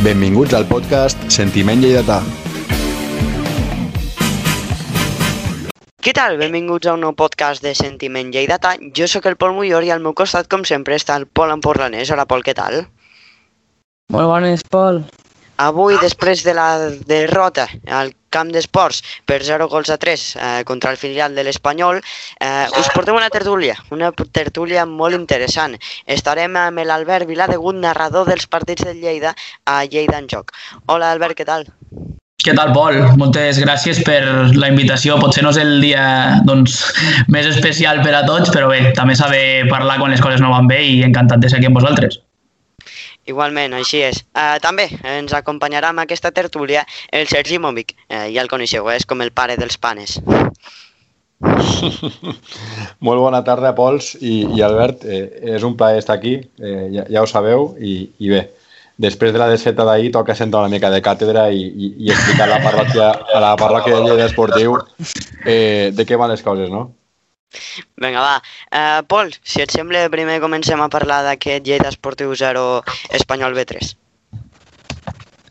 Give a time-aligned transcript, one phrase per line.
[0.00, 2.22] Benvinguts al podcast Sentiment Lleidatà.
[6.00, 6.38] Què tal?
[6.40, 8.78] Benvinguts a un nou podcast de Sentiment Lleidatà.
[8.96, 12.08] Jo sóc el Pol Mullor i al meu costat, com sempre, està el Pol Empordanès.
[12.16, 12.86] Hola, Pol, què tal?
[14.16, 15.02] Molt bones, Pol.
[15.60, 16.68] Avui, després de la
[17.04, 22.00] derrota al camp d'esports per 0 gols a 3 eh, contra el filial de l'Espanyol,
[22.00, 25.76] eh, us portem una tertúlia, una tertúlia molt interessant.
[26.06, 29.34] Estarem amb l'Albert Viladegut, narrador dels partits de Lleida
[29.66, 30.54] a Lleida en Joc.
[30.86, 31.68] Hola, Albert, què tal?
[32.40, 32.96] Què tal, Pol?
[33.20, 34.22] Moltes gràcies per
[34.56, 35.18] la invitació.
[35.20, 36.06] Potser no és el dia
[36.48, 36.78] doncs,
[37.28, 40.70] més especial per a tots, però bé, també saber parlar quan les coses no van
[40.70, 42.22] bé i encantat de ser aquí amb vosaltres.
[43.30, 44.22] Igualment, així és.
[44.34, 46.84] Uh, també ens acompanyarà amb aquesta tertúlia
[47.14, 47.96] el Sergi Movic.
[48.08, 50.18] Uh, ja el coneixeu, és com el pare dels panes.
[53.06, 55.06] Molt bona tarda, Pols i, i Albert.
[55.08, 58.42] Eh, és un plaer estar aquí, eh, ja, ja ho sabeu, i, i bé,
[59.00, 62.48] després de la desfeta d'ahir toca sentar una mica de càtedra i, i, i explicar
[62.48, 64.76] a la parròquia, a la parròquia de Lleida Esportiu
[65.46, 66.90] eh, de què van les coses, no?
[68.02, 68.36] Vinga, va.
[68.80, 72.66] Uh, Pol, si et sembla, primer comencem a parlar d'aquest Lleida Esportiu 0
[73.20, 73.94] Espanyol B3.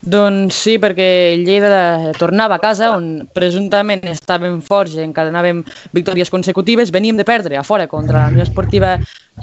[0.00, 5.60] Doncs sí, perquè Lleida tornava a casa on presumptament estàvem forts i encadenàvem
[5.92, 6.92] victòries consecutives.
[6.94, 8.94] Veníem de perdre a fora contra la Unió Esportiva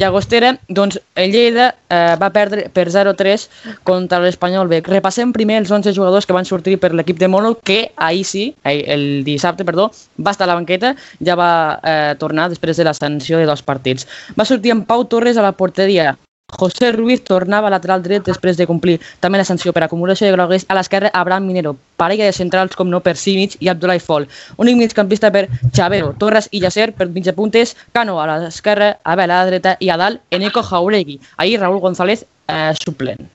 [0.02, 0.55] Llagostera.
[0.67, 3.45] Doncs Lleida eh, va perdre per 0-3
[3.85, 4.81] contra l'Espanyol B.
[4.89, 8.47] Repassem primer els 11 jugadors que van sortir per l'equip de Mono, que ahir sí,
[8.63, 11.52] ahir, el dissabte, perdó, va estar a la banqueta, ja va
[11.83, 14.09] eh, tornar després de la sanció de dos partits.
[14.33, 16.16] Va sortir en Pau Torres a la porteria,
[16.48, 20.36] José Ruiz tornava a lateral dret després de complir també la sanció per acumulació de
[20.36, 20.64] grogues.
[20.72, 24.30] A l'esquerra, Abraham Minero, parella de centrals com no per Simic i Abdullah Fol.
[24.56, 29.42] Únic migcampista per Chavero, Torres i Yacer per mitja puntes, Cano a l'esquerra, Abel a
[29.42, 31.20] la dreta i a dalt, Eneco Jauregui.
[31.36, 33.28] Ahir Raúl González eh, suplent.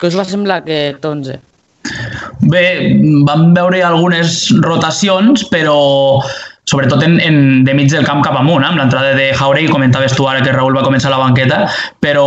[0.00, 1.36] Què us va semblar aquest 11?
[2.48, 2.66] Bé,
[3.28, 5.76] vam veure algunes rotacions, però
[6.66, 8.68] sobretot en, en, de mig del camp cap amunt, eh?
[8.72, 11.62] amb l'entrada de Jauregui, comentaves tu ara que Raül va començar la banqueta,
[12.02, 12.26] però,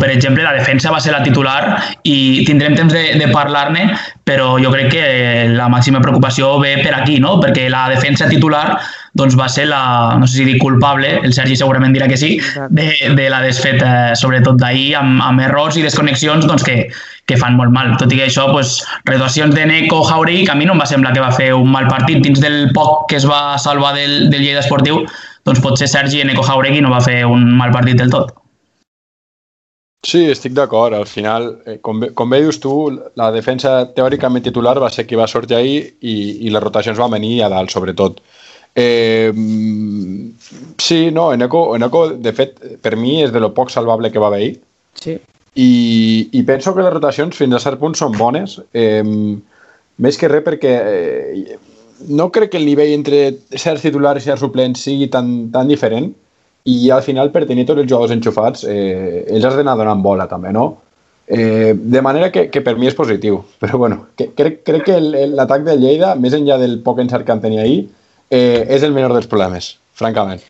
[0.00, 1.76] per exemple, la defensa va ser la titular
[2.08, 3.90] i tindrem temps de, de parlar-ne,
[4.24, 5.06] però jo crec que
[5.52, 7.36] la màxima preocupació ve per aquí, no?
[7.44, 8.80] perquè la defensa titular
[9.14, 12.38] doncs va ser la, no sé si dir culpable, el Sergi segurament dirà que sí,
[12.70, 16.88] de, de la desfeta, sobretot d'ahir, amb, amb errors i desconnexions doncs, que,
[17.26, 17.94] que fan molt mal.
[18.00, 20.88] Tot i que això, doncs, reduacions de Neco, Jauregui, que a mi no em va
[20.90, 24.30] semblar que va fer un mal partit dins del poc que es va salvar del,
[24.30, 25.04] del Lleida Esportiu,
[25.44, 28.34] doncs potser Sergi Neco Jauregui no va fer un mal partit del tot.
[30.04, 30.92] Sí, estic d'acord.
[30.92, 32.74] Al final, eh, com, bé, com bé dius tu,
[33.16, 37.16] la defensa teòricament titular va ser qui va sortir ahir i, i les rotacions van
[37.16, 38.20] venir a dalt, sobretot.
[38.76, 39.32] Eh,
[40.78, 44.28] sí, no, Eneco, Eneco, de fet, per mi és de lo poc salvable que va
[44.28, 44.58] haver ahir.
[45.00, 45.16] Sí.
[45.54, 49.04] I, i penso que les rotacions fins a cert punt són bones, eh,
[50.02, 51.58] més que res perquè eh,
[52.10, 53.20] no crec que el nivell entre
[53.54, 56.10] certs titulars i certs suplents sigui tan, tan diferent
[56.64, 60.26] i al final per tenir tots els jugadors enxufats eh, ells has d'anar donant bola
[60.26, 60.66] també, no?
[61.26, 65.00] Eh, de manera que, que per mi és positiu, però bueno, que, crec, crec que
[65.00, 67.84] l'atac de Lleida, més enllà del poc encert que en tenia ahir,
[68.30, 70.42] eh, és el menor dels problemes, francament.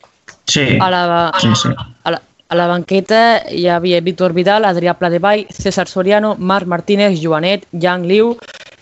[0.50, 1.02] Sí, A la,
[1.40, 1.70] sí, sí.
[2.04, 2.20] a la,
[2.54, 8.06] a la banqueta hi havia Víctor Vidal, Adrià Pladevall, César Soriano, Marc Martínez, Joanet, Yang
[8.06, 8.36] Liu,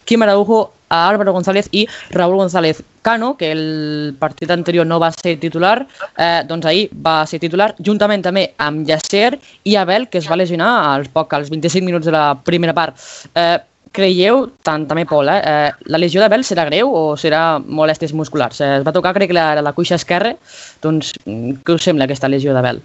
[0.05, 5.39] Quim Araujo, Álvaro González i Raúl González Cano, que el partit anterior no va ser
[5.41, 5.87] titular,
[6.19, 10.37] eh, doncs ahir va ser titular, juntament també amb Yacer i Abel, que es va
[10.37, 13.01] lesionar als poc, als 25 minuts de la primera part.
[13.35, 13.57] Eh,
[13.93, 18.61] creieu, tant també Pol, eh, eh, la lesió d'Abel serà greu o serà molèsties musculars?
[18.61, 20.37] Eh, es va tocar, crec, la, la cuixa esquerra,
[20.83, 22.85] doncs què us sembla aquesta lesió d'Abel?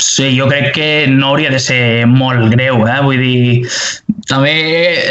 [0.00, 2.96] Sí, jo crec que no hauria de ser molt greu, eh?
[3.04, 3.68] vull dir,
[4.28, 4.54] també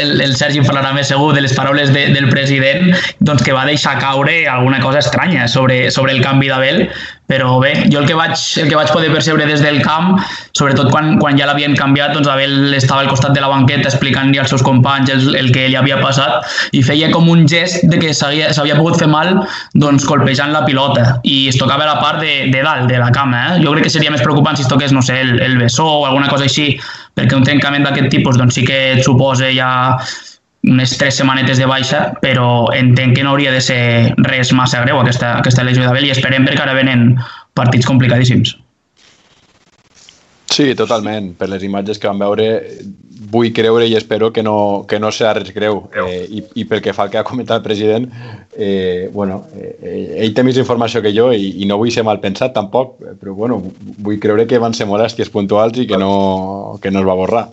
[0.02, 3.64] el, el Sergi parlarà més segur de les paraules de, del president doncs que va
[3.68, 6.88] deixar caure alguna cosa estranya sobre, sobre el canvi d'Abel,
[7.32, 10.18] però bé, jo el que vaig, el que vaig poder percebre des del camp,
[10.52, 14.40] sobretot quan, quan ja l'havien canviat, doncs Abel estava al costat de la banqueta explicant-li
[14.42, 16.44] als seus companys el, el que li havia passat
[16.76, 19.32] i feia com un gest de que s'havia pogut fer mal
[19.72, 23.46] doncs, colpejant la pilota i es tocava la part de, de dalt, de la cama.
[23.46, 23.62] Eh?
[23.64, 26.04] Jo crec que seria més preocupant si es toqués, no sé, el, el bessó o
[26.10, 26.74] alguna cosa així,
[27.16, 29.72] perquè un trencament d'aquest tipus doncs, sí que et suposa ja
[30.62, 35.00] unes tres setmanetes de baixa, però entenc que no hauria de ser res massa greu
[35.00, 37.16] aquesta, aquesta lesió d'Abel i esperem perquè ara venen
[37.58, 38.56] partits complicadíssims.
[40.52, 41.32] Sí, totalment.
[41.40, 42.46] Per les imatges que vam veure,
[43.32, 45.86] vull creure i espero que no, que no serà res greu.
[45.96, 48.08] Eh, i, I pel que fa al que ha comentat el president,
[48.52, 52.20] eh, bueno, eh, ell té més informació que jo i, i no vull ser mal
[52.20, 53.62] pensat tampoc, però bueno,
[54.04, 57.46] vull creure que van ser molèsties puntuals i que no, que no es va borrar.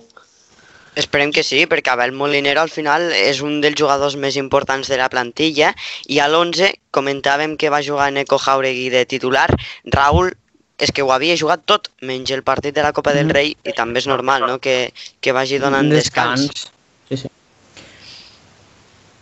[0.99, 4.97] Esperem que sí, perquè Abel Molinero al final és un dels jugadors més importants de
[4.99, 5.71] la plantilla
[6.11, 9.47] i a l'11 comentàvem que va jugar Neko Jauregui de titular.
[9.95, 10.33] Raúl
[10.79, 13.75] és que ho havia jugat tot, menys el partit de la Copa del Rei, i
[13.75, 14.59] també és normal no?
[14.63, 16.49] que, que vagi donant descans.
[16.51, 16.69] Sí.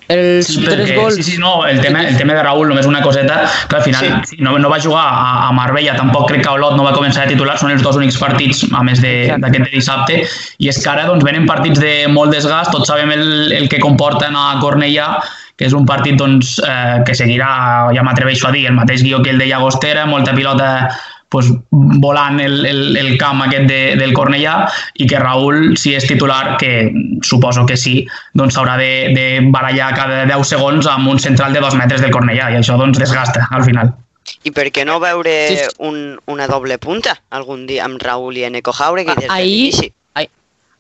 [0.08, 1.16] Els Sí, tres perquè, gols...
[1.16, 4.22] sí, sí, no, el tema, el tema de Raúl només una coseta, que al final
[4.30, 4.38] sí.
[4.40, 7.36] no, no va jugar a, a Marbella, tampoc crec que Olot no va començar de
[7.36, 10.22] titular, són els dos únics partits, a més d'aquest de, dissabte,
[10.64, 13.28] i és que ara doncs, venen partits de molt desgast, tots sabem el,
[13.58, 15.10] el que comporta anar a Cornellà,
[15.58, 17.52] que és un partit doncs, eh, que seguirà,
[17.96, 20.70] ja m'atreveixo a dir, el mateix guió que el de Llagostera, molta pilota
[21.30, 24.58] pues, volant el, el, el camp aquest de, del Cornellà
[24.96, 26.92] i que Raúl, si és titular, que
[27.26, 28.00] suposo que sí,
[28.38, 32.14] doncs s'haurà de, de barallar cada 10 segons amb un central de dos metres del
[32.16, 33.94] Cornellà i això doncs desgasta al final.
[34.44, 35.70] I per què no veure Sí, sí.
[35.88, 39.92] un, una doble punta algun dia amb Raúl i Eneco Jauregui des de Ahir?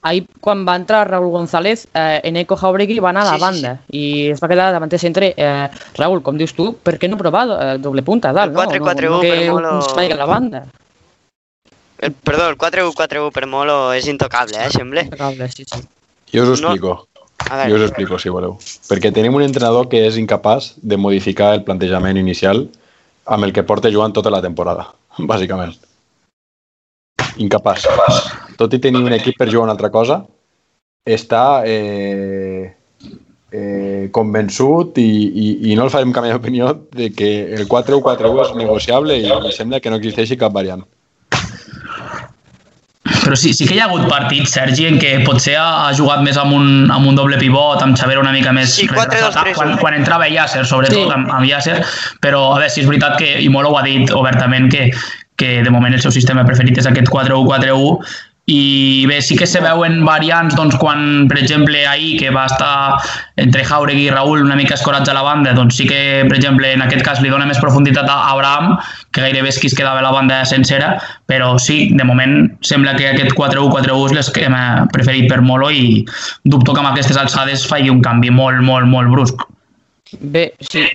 [0.07, 3.44] Ahir, quan va entrar Raúl González, eh, Eneco Jauregui va anar a la Sí, sí,
[3.45, 5.33] banda i es va quedar davant de centre.
[5.38, 5.68] Eh,
[5.98, 8.51] Raúl, com dius tu, per què no provar eh, doble punta a dalt?
[8.56, 10.65] El 4-4-1 no, no, no que Molo- un espai a la banda.
[12.00, 15.01] El, perdó, el 4-1-4-1 per Molo és intocable, eh, sembla?
[15.07, 15.81] Impecable, sí, sí.
[16.33, 16.74] Jo us ho No.
[16.74, 17.07] explico.
[17.50, 18.57] A Jo us ho explico, si voleu.
[18.89, 22.68] Perquè tenim un entrenador que és incapaç de modificar el plantejament inicial
[23.25, 25.74] amb el que porta jugant tota la temporada, bàsicament.
[27.43, 27.85] Incapaç.
[28.57, 30.21] Tot i tenir un equip per jugar una altra cosa,
[31.07, 32.73] està eh,
[33.53, 38.55] eh, convençut i, i, i no el farem canviar d'opinió de que el 4-1-4-1 és
[38.59, 40.83] negociable i, i sembla que no existeixi cap variant.
[43.27, 46.21] Però sí, sí que hi ha hagut partits, Sergi, en què potser ha, ha jugat
[46.23, 49.03] més amb un, amb un doble pivot, amb Xavier una mica més Sí, 4-2-3-1.
[49.11, 51.13] retratat, quan, quan entrava Yasser, sobretot Sí.
[51.15, 51.81] amb, amb Yasser,
[52.23, 54.85] però a veure, si és veritat que, i Molo ho ha dit obertament, que,
[55.37, 58.01] que de moment el seu sistema preferit és aquest 4-1-4-1,
[58.47, 62.95] i bé, sí que se veuen variants doncs, quan, per exemple, ahir que va estar
[63.43, 66.69] entre Jauregui i Raúl una mica escorats a la banda, doncs sí que, per exemple,
[66.71, 68.77] en aquest cas li dona més profunditat a Abraham,
[69.11, 70.93] que gairebé és qui es quedava la banda sencera,
[71.27, 74.63] però sí, de moment sembla que aquest 4-1-4-1 és l'esquema
[74.95, 76.05] preferit per Molo i
[76.47, 79.43] dubto que amb aquestes alçades faci un canvi molt, molt, molt brusc.
[80.23, 80.87] Bé, sí.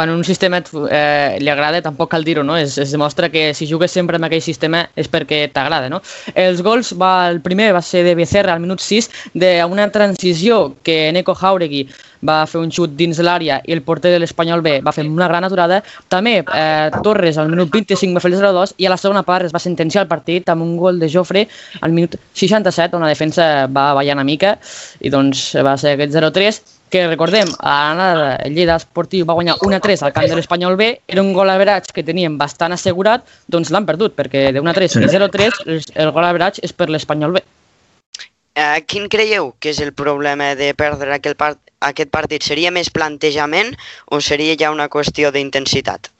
[0.00, 2.54] Quan un sistema eh, li agrada, tampoc cal dir-ho, no?
[2.56, 5.98] Es, es demostra que si jugues sempre amb aquell sistema és perquè t'agrada, no?
[6.32, 11.10] Els gols, va, el primer va ser de Becerra al minut 6, d'una transició que
[11.12, 11.82] Neko Jauregui
[12.24, 15.28] va fer un xut dins l'àrea i el porter de l'Espanyol B va fer una
[15.28, 15.82] gran aturada.
[16.08, 19.50] També eh, Torres al minut 25 va fer el 0-2 i a la segona part
[19.50, 21.44] es va sentenciar el partit amb un gol de Jofre
[21.84, 24.56] al minut 67 on la defensa va ballar una mica
[25.00, 29.54] i doncs va ser aquest 0-3 que recordem, a l'anada el Lleida Esportiu va guanyar
[29.62, 33.70] 1-3 al camp de l'Espanyol B, era un gol average que tenien bastant assegurat, doncs
[33.70, 35.00] l'han perdut, perquè de 1-3 Sí.
[35.06, 37.42] i 0-3 el, el gol average és per l'Espanyol B.
[38.54, 42.42] eh, quin creieu que és el problema de perdre aquel part, aquest partit?
[42.42, 43.76] Seria més plantejament
[44.10, 46.10] o seria ja una qüestió d'intensitat?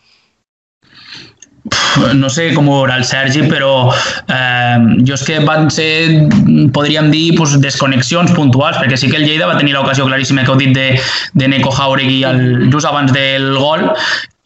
[2.15, 5.91] No sé com ho veurà el Sergi, però eh, jo és que van ser,
[6.75, 10.55] podríem dir, pues, desconnexions puntuals, perquè sí que el Lleida va tenir l'ocasió claríssima que
[10.55, 10.89] heu dit de,
[11.35, 12.43] de Neko Jauregui al,
[12.73, 13.91] just abans del gol,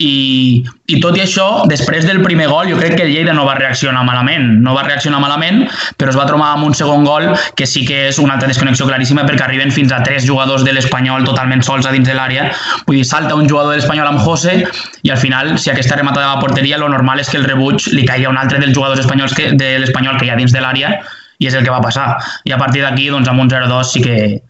[0.03, 3.45] i, i tot i això, després del primer gol, jo crec que el Lleida no
[3.47, 5.61] va reaccionar malament, no va reaccionar malament,
[6.01, 8.89] però es va trobar amb un segon gol que sí que és una altra desconnexió
[8.89, 12.51] claríssima perquè arriben fins a tres jugadors de l'Espanyol totalment sols a dins de l'àrea,
[12.89, 14.57] vull dir, salta un jugador de l'Espanyol amb José
[15.07, 17.87] i al final, si aquesta rematada a la porteria, lo normal és que el rebuig
[17.95, 20.55] li caigui a un altre dels jugadors espanyols que, de l'Espanyol que hi ha dins
[20.55, 20.97] de l'àrea
[21.39, 22.17] i és el que va passar.
[22.43, 24.41] I a partir d'aquí, doncs, amb un 0-2 sí que,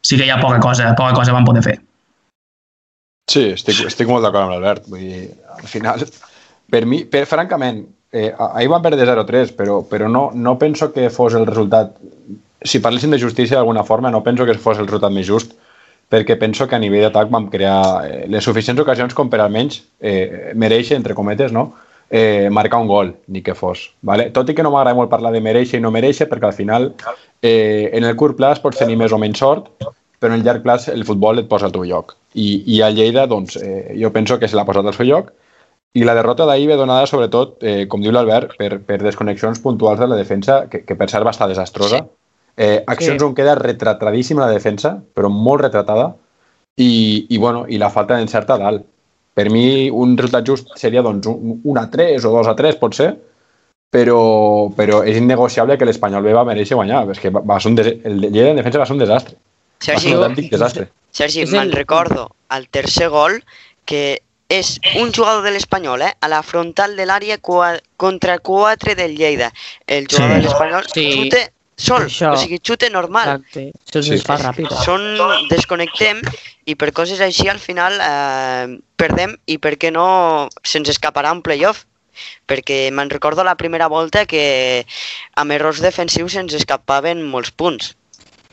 [0.00, 1.83] sí que hi ha poca cosa, poca cosa van poder fer.
[3.30, 4.88] Sí, estic, estic molt d'acord amb l'Albert.
[4.90, 5.26] Vull dir,
[5.56, 6.04] al final,
[6.70, 11.10] per mi, per, francament, eh, ahir van perdre 0-3, però, però no, no penso que
[11.10, 11.96] fos el resultat...
[12.64, 15.52] Si parléssim de justícia d'alguna forma, no penso que fos el resultat més just,
[16.08, 19.82] perquè penso que a nivell d'atac vam crear eh, les suficients ocasions com per almenys
[20.00, 21.72] eh, mereixer, entre cometes, no?
[22.10, 23.90] eh, marcar un gol, ni que fos.
[24.02, 24.30] Vale?
[24.30, 26.92] Tot i que no m'agrada molt parlar de mereixer i no mereixer, perquè al final
[27.42, 29.72] eh, en el curt plaç pots tenir més o menys sort,
[30.24, 32.16] però en el llarg plaç el futbol et posa al teu lloc.
[32.32, 35.34] I, i a Lleida, doncs, eh, jo penso que se l'ha posat al seu lloc,
[35.94, 40.00] i la derrota d'ahir ve donada, sobretot, eh, com diu l'Albert, per, per desconnexions puntuals
[40.00, 42.00] de la defensa, que, que per cert va estar desastrosa.
[42.56, 43.26] Eh, accions Sí.
[43.28, 46.14] on queda retratadíssima la defensa, però molt retratada,
[46.80, 48.88] i, i, bueno, i la falta d'encert a dalt.
[49.34, 52.80] Per mi, un resultat just seria doncs, un, un a 3 o 2 a 3,
[52.80, 53.12] pot ser,
[53.94, 57.04] però, però és innegociable que l'Espanyol B va mereixer guanyar.
[57.14, 57.90] És que va, va ser un des...
[58.02, 59.36] El Lleida en defensa va ser un desastre.
[59.84, 60.88] Va Sergi, ser un autèntic desastre.
[61.10, 63.42] Sergi, me'n el- recordo al tercer gol
[63.84, 66.12] que és un jugador de l'Espanyol, eh?
[66.20, 67.38] a la frontal de l'àrea
[67.96, 69.52] contra quatre del Lleida.
[69.86, 70.34] El jugador Sí.
[70.34, 71.04] de l'Espanyol Sí.
[71.30, 72.32] xuta sol, Això.
[72.32, 73.40] o sigui, xute normal.
[73.40, 73.72] Exacte.
[73.90, 74.14] Això Sí.
[74.14, 74.68] es fa ràpid.
[74.84, 76.20] Són, desconnectem
[76.66, 81.42] i per coses així al final eh, perdem i per què no se'ns escaparà un
[81.42, 81.84] playoff
[82.46, 84.86] perquè me'n recordo la primera volta que
[85.34, 87.96] amb errors defensius se'ns escapaven molts punts.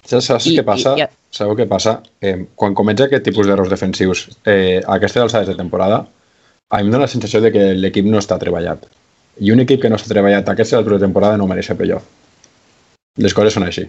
[0.03, 0.95] Saps, saps I- què passa?
[0.97, 2.01] i- i- Sabeu què passa?
[2.21, 6.01] Eh, quan comença aquest tipus d'errors defensius eh, a aquestes alçades de temporada,
[6.69, 8.83] a mi em dóna la sensació de que l'equip no està treballat.
[9.39, 12.03] I un equip que no està treballat a aquestes alçades de temporada no mereix playoff.
[13.17, 13.87] Les coses són així.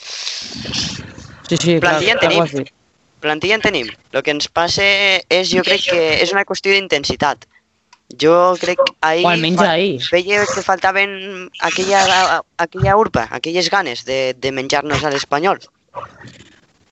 [0.00, 2.66] Sí, sí, clar, Plantilla en tenim.
[3.20, 3.88] Plantilla en tenim.
[4.12, 4.84] El que ens passa
[5.28, 7.46] és, jo crec que és una qüestió d'intensitat.
[8.18, 10.00] Jo crec que ahir, O almenys fa- ahir.
[10.10, 15.60] veia que faltaven aquella, aquella urpa, aquelles ganes de, de menjar-nos a l'espanyol.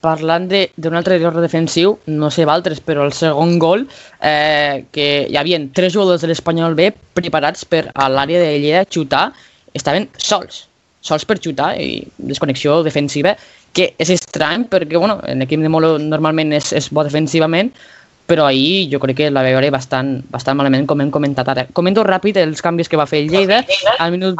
[0.04, 3.82] Parlant d'un altre error defensiu, no sé valtres, però el segon gol,
[4.22, 8.84] eh, que hi havia tres jugadors de l'Espanyol B preparats per a l'àrea de Lleida
[8.86, 9.32] xutar,
[9.74, 10.68] estaven sols,
[11.02, 13.34] sols per xutar i desconnexió defensiva,
[13.74, 17.72] que és estrany perquè bueno, l'equip de Molo normalment és, és bo defensivament,
[18.28, 21.64] però ahir jo crec que la veure bastant, bastant malament, com hem comentat ara.
[21.72, 23.62] Comento ràpid els canvis que va fer el Lleida.
[23.98, 24.36] Al minut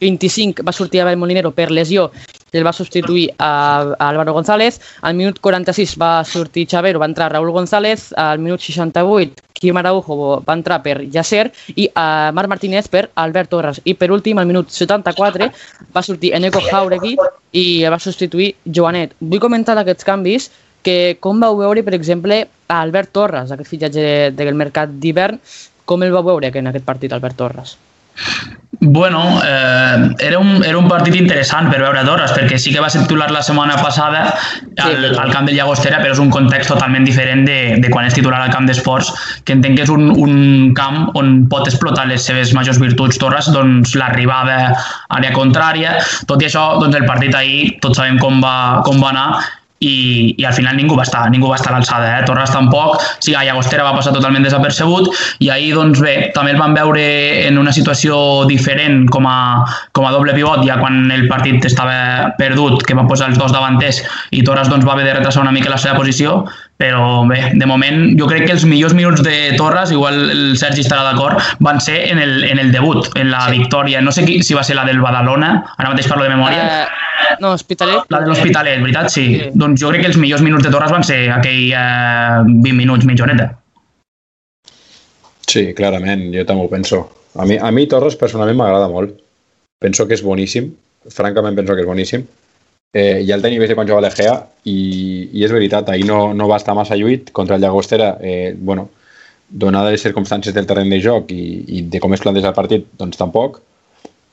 [0.00, 2.10] 25 va sortir Abel Molinero per lesió
[2.52, 4.80] i el va substituir a, a Álvaro González.
[5.00, 8.10] Al minut 46 va sortir Xavero, va entrar Raúl González.
[8.16, 13.50] Al minut 68 Quim Araujo va entrar per Yacer i a Marc Martínez per Albert
[13.52, 13.80] Torres.
[13.84, 15.50] I per últim, al minut 74
[15.94, 17.16] va sortir Eneco Jauregui
[17.52, 19.12] i el va substituir Joanet.
[19.20, 20.48] Vull comentar aquests canvis
[20.82, 25.38] que com vau veure, per exemple, a Albert Torres, aquest fitxatge de- del mercat d'hivern,
[25.84, 27.76] com el vau veure en aquest partit, Albert Torres?
[28.82, 32.88] Bueno, eh, era, un, era un partit interessant per veure Torres, perquè sí que va
[32.88, 34.22] ser titular la setmana passada
[34.78, 38.16] al, al camp del Llagostera, però és un context totalment diferent de, de quan és
[38.16, 39.10] titular al camp d'esports,
[39.44, 43.50] que entenc que és un, un camp on pot explotar les seves majors virtuts Torres,
[43.52, 45.98] doncs l'arribada a àrea contrària.
[46.30, 49.28] Tot i això, doncs el partit ahir, tots sabem com va, com va anar,
[49.80, 52.24] i, i al final ningú va estar, ningú va estar a l'alçada, eh?
[52.28, 55.08] Torres tampoc, sí, a Llagostera va passar totalment desapercebut
[55.40, 57.04] i ahir doncs bé, també el van veure
[57.48, 59.38] en una situació diferent com a,
[59.96, 63.56] com a doble pivot ja quan el partit estava perdut, que va posar els dos
[63.56, 64.02] davanters
[64.36, 66.42] i Torres doncs va haver de retrasar una mica la seva posició,
[66.80, 70.80] però bé, de moment jo crec que els millors minuts de Torres, igual el Sergi
[70.80, 73.58] estarà d'acord, van ser en el, en el debut, en la sí.
[73.58, 76.66] victòria, no sé qui, si va ser la del Badalona, ara mateix parlo de memòria,
[77.30, 78.08] Eh, no, Hospitalet.
[78.08, 79.10] la de l'Hospitalet, veritat?
[79.12, 79.26] Sí.
[79.28, 79.50] Sí.
[79.54, 83.06] Doncs jo crec que els millors minuts de Torres van ser aquell eh, 20 minuts,
[83.06, 83.50] mitja horeta.
[85.46, 87.04] Sí, clarament, jo també ho penso.
[87.38, 89.18] A mi, a mi Torres personalment m'agrada molt.
[89.80, 90.72] Penso que és boníssim,
[91.12, 92.24] francament penso que és boníssim.
[92.92, 94.32] Eh, ja el tenia vist de quan jugava l'Egea
[94.66, 94.78] i,
[95.30, 98.16] i és veritat, ahir no, no va estar massa lluit contra el Llagostera.
[98.20, 98.88] Eh, bueno,
[99.50, 101.44] donades les circumstàncies del terreny de joc i,
[101.78, 103.60] i de com es planteja el partit, doncs tampoc.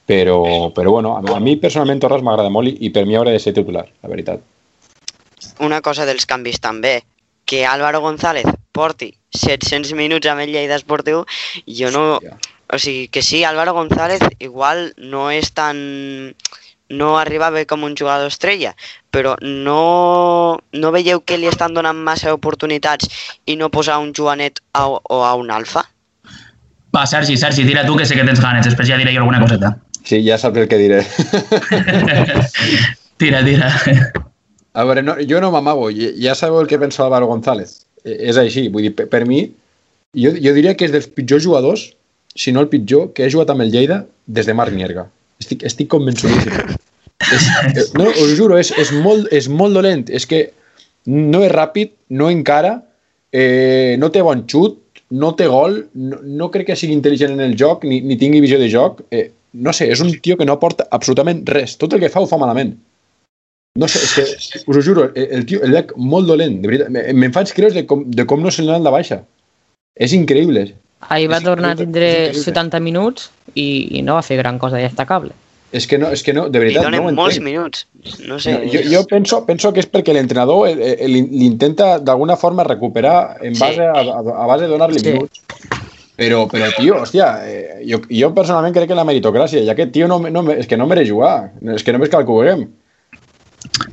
[0.08, 3.34] Però, però bueno, a, a mi personalment Torres m'agrada molt i, i per mi haurà
[3.36, 4.42] de ser titular, la veritat.
[5.62, 7.02] Una cosa dels canvis també,
[7.46, 11.26] que Álvaro González porti 700 minuts amb el Lleida Esportiu,
[11.68, 12.06] jo no...
[12.18, 12.40] Hòstia.
[12.68, 15.78] O sigui, que sí, Álvaro González igual no és tan...
[16.90, 18.74] no arribava com un jugador estrella,
[19.12, 23.10] però no, no veieu que li estan donant massa oportunitats
[23.46, 25.84] i no posar un Joanet a, o a un Alfa?
[26.96, 29.42] Va, Sergi, Sergi, tira tu que sé que tens ganes, després ja diré jo alguna
[29.44, 29.76] coseta.
[30.08, 31.02] Sí, ja saps el que diré.
[33.22, 33.72] tira, tira.
[34.78, 37.82] A veure, no, jo no m'amago, ja sabeu el que pensa Álvaro González.
[38.06, 39.44] Eh, És així, vull dir, per, per mi,
[40.16, 41.90] jo, jo diria que és dels pitjors jugadors,
[42.38, 45.08] si no el pitjor, que he jugat amb el Lleida des de Marc Nierga.
[45.48, 46.76] Estic, estic convençudíssim.
[47.32, 50.10] és, eh, no, us juro, és, és, molt, és molt dolent.
[50.12, 50.50] És que
[51.08, 52.82] no és ràpid, no encara,
[53.32, 54.78] eh, no té bon xut,
[55.16, 58.42] no té gol, no, no crec que sigui intel·ligent en el joc, ni, ni tingui
[58.44, 59.00] visió de joc.
[59.16, 61.78] Eh, no sé, és un tio que no aporta absolutament res.
[61.80, 62.76] Tot el que fa ho fa malament.
[63.80, 66.68] No sé, és que, us ho juro, el, el tio, el veig molt dolent, de
[66.68, 66.92] veritat.
[66.92, 69.22] Me- Me'n faig creus de com, de com no se li de baixa.
[69.96, 70.68] És increïble.
[71.10, 72.54] Ahir va tornar a tindre és increïble.
[72.54, 75.32] 70 minuts i, i no va fer gran cosa destacable.
[75.72, 77.86] És que no, és que no, de Li veritat, donen no ho molts minuts.
[78.26, 78.54] No sé.
[78.56, 82.64] No, jo, jo penso, penso que és perquè l'entrenador eh, eh, li- l'intenta d'alguna forma
[82.64, 83.60] recuperar en Sí.
[83.62, 85.12] base a, a, a base de donar-li Sí.
[85.12, 85.42] minuts.
[86.18, 90.08] Però, però, tio, hòstia, eh, jo, jo personalment crec que la meritocràcia, i aquest tio
[90.08, 92.64] no, no, és que no mereix jugar, és que només cal que ho juguem.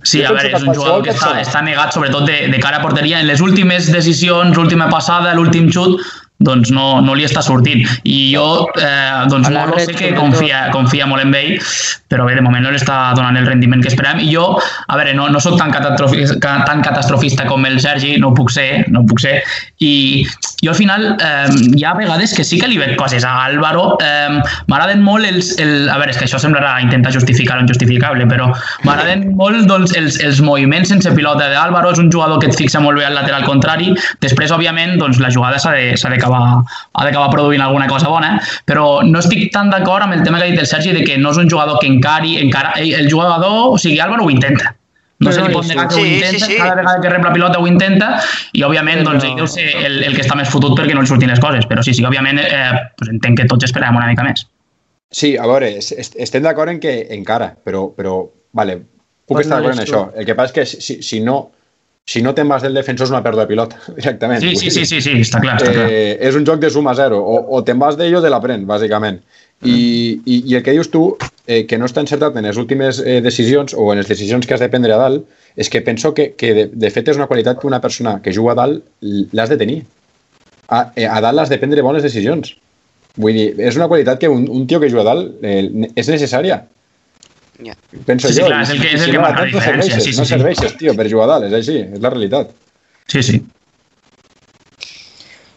[0.04, 2.78] Sí, a veure, que és un jugador que està, està negat sobretot de, de cara
[2.78, 3.20] a porteria.
[3.20, 6.00] En les últimes decisions, l'última passada, l'últim xut,
[6.38, 7.84] doncs no, no li està sortint.
[8.04, 11.54] I jo, eh, doncs, A la Molo red, sé que confia, confia molt en ell,
[12.10, 14.18] però bé, de moment no li està donant el rendiment que esperem.
[14.20, 16.36] I jo, a veure, no, no sóc tan catastrofista,
[16.66, 19.38] tan catastrofista com el Sergi, no puc ser, no puc ser.
[19.84, 20.26] I
[20.64, 23.96] jo al final eh, hi ha vegades que sí que li veig coses a Álvaro.
[24.02, 25.54] Eh, M'agraden molt els...
[25.62, 28.50] El, a veure, és que això semblarà intentar justificar l'injustificable, però
[28.84, 31.94] m'agraden molt doncs, els, els moviments sense pilota d'Álvaro.
[31.94, 33.92] És un jugador que et fixa molt bé al lateral contrari.
[34.24, 36.64] Després, òbviament, doncs, la jugada s'ha de- s'ha d'acabar
[36.94, 40.44] ha d'acabar produint alguna cosa bona, però no estic tan d'acord amb el tema que
[40.44, 43.74] ha dit el Sergi de que no és un jugador que encari, encara, el jugador,
[43.74, 44.74] o sigui, Álvaro ho intenta.
[45.20, 46.56] No se li pot negar que ho Sí, sí, intenta, sí.
[46.58, 48.08] cada vegada que rep la pilota ho intenta
[48.52, 51.06] i òbviament doncs, ell deu ser el, el que està més fotut perquè no li
[51.08, 54.24] surtin les coses, però sí, sí, òbviament eh, pues entenc que tots esperem una mica
[54.26, 54.42] més.
[55.14, 58.76] Sí, a veure, es- es- estem d'acord en que encara, però, però vale,
[59.24, 60.02] puc Pues estar no d'acord en això.
[60.18, 61.52] El que passa és que si, si no
[62.06, 64.42] si no te'n vas del defensor és una pèrdua de pilota, directament.
[64.44, 65.86] Sí, sí, sí, sí, sí està clar, està clar.
[65.88, 67.20] Eh, és un joc de suma zero.
[67.20, 69.22] O, o te'n vas d'ell o te l'aprèn, bàsicament.
[69.64, 69.76] I,
[70.28, 71.06] i, I el que dius tu,
[71.46, 74.56] eh, que no està encertat en les últimes eh, decisions o en les decisions que
[74.56, 75.24] has de prendre a dalt,
[75.56, 78.34] és que penso que, que de, de fet és una qualitat que una persona que
[78.36, 79.80] juga a dalt l'has de tenir.
[80.68, 82.52] A, eh, a dalt has de prendre bones decisions.
[83.16, 86.12] Vull dir, és una qualitat que un, un tio que juga a dalt eh, és
[86.12, 86.60] necessària.
[87.62, 87.74] Ja.
[88.06, 88.46] Penso Sí, sí, jo.
[88.48, 89.82] clar, és el que- I és el si que no marca la tens, no diferència,
[89.82, 90.30] serveixes, sí, sí, no sí.
[90.34, 92.50] serveixes, tio, per jugar a dalt, és així, és la realitat.
[93.06, 93.42] Sí, sí.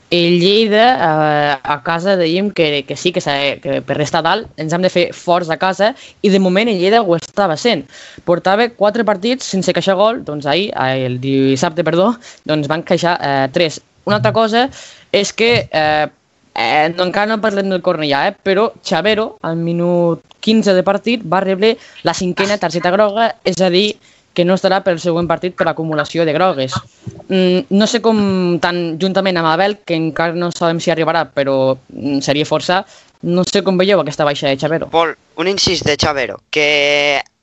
[0.10, 3.20] El Lleida, eh, a casa dèiem que, que sí, que,
[3.60, 5.90] que per restar dalt ens hem de fer forts a casa
[6.24, 7.84] i de moment el Lleida ho estava sent.
[8.24, 12.14] Portava quatre partits sense queixar gol, doncs ahir, eh, el dissabte, perdó,
[12.48, 13.82] doncs van queixar eh, tres.
[14.08, 14.70] Una altra cosa
[15.12, 16.08] és que eh,
[16.56, 21.22] eh, no, encara no parlem del Cornellà, eh, però Xavero, al minut 15 de partit,
[21.26, 23.98] va rebre la cinquena targeta groga, és a dir,
[24.38, 26.76] que no estarà pel següent partit per l'acumulació de grogues.
[27.28, 31.74] Mm, no sé com, tant juntament amb Abel, que encara no sabem si arribarà, però
[31.90, 32.84] mm, seria força,
[33.24, 34.92] no sé com veieu aquesta baixa de Xavero.
[34.94, 36.68] Pol, un incís de Xavero, que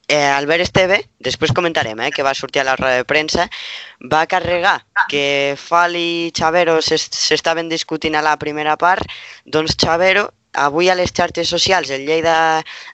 [0.06, 3.48] eh, Albert Esteve, després comentarem, eh, que va sortir a la roda de premsa,
[4.12, 9.02] va carregar que Fali i Xavero s'es- s'estaven discutint a la primera part,
[9.44, 12.36] doncs Xavero avui a les xarxes socials el Lleida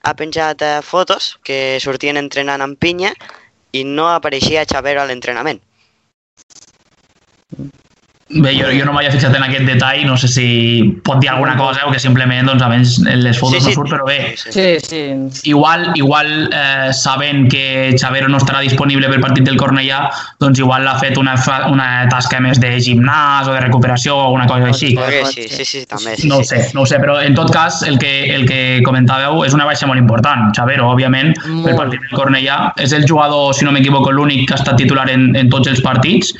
[0.02, 3.12] ha penjat eh, fotos que sortien entrenant amb pinya
[3.72, 5.60] i no apareixia Xavero a l'entrenament.
[8.32, 10.44] Bé, jo, jo no m'havia fixat en aquest detall, no sé si
[11.02, 13.90] pot dir alguna cosa o que simplement, doncs, a més, en les fotos no surt,
[13.90, 14.66] però bé, Sí, sí.
[14.78, 15.00] Sí,
[15.32, 15.48] sí.
[15.50, 20.04] igual, igual eh, sabent que Xavero no estarà disponible pel partit del Cornellà,
[20.38, 21.34] doncs igual l'ha fet una,
[21.72, 24.92] una tasca més de gimnàs o de recuperació o alguna cosa així.
[24.94, 26.14] Perquè sí, sí, sí, també.
[26.14, 26.54] Sí, No ho sí.
[26.54, 29.66] sé, no ho sé, però en tot cas el que, el que comentàveu és una
[29.66, 30.52] baixa molt important.
[30.54, 31.66] Xavero, òbviament, Molt.
[31.66, 35.08] pel partit del Cornellà, és el jugador, si no m'equivoco, l'únic que ha estat titular
[35.10, 36.30] en, en tots els partits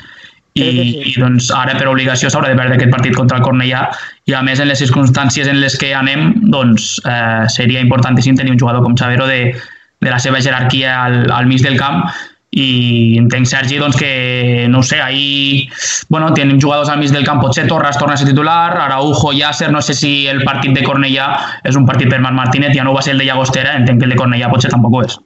[0.53, 1.03] i, sí.
[1.07, 3.85] i doncs ara per obligació s'haurà de perdre aquest partit contra el Cornellà
[4.27, 8.55] i a més en les circumstàncies en les que anem doncs eh, seria importantíssim tenir
[8.55, 9.55] un jugador com Xavero de,
[10.01, 12.03] de la seva jerarquia al, al mig del camp
[12.51, 15.69] i entenc, Sergi, doncs, que, no ho sé, ahir,
[16.11, 19.71] bueno, tenim jugadors al mig del camp, potser Torres torna a ser titular, Araujo, Yasser,
[19.71, 21.29] no sé si el partit de Cornellà
[21.63, 24.09] és un partit per Marc Martínez, ja no va ser el de Llagostera, entenc que
[24.09, 25.19] el de Cornellà potser tampoc ho és.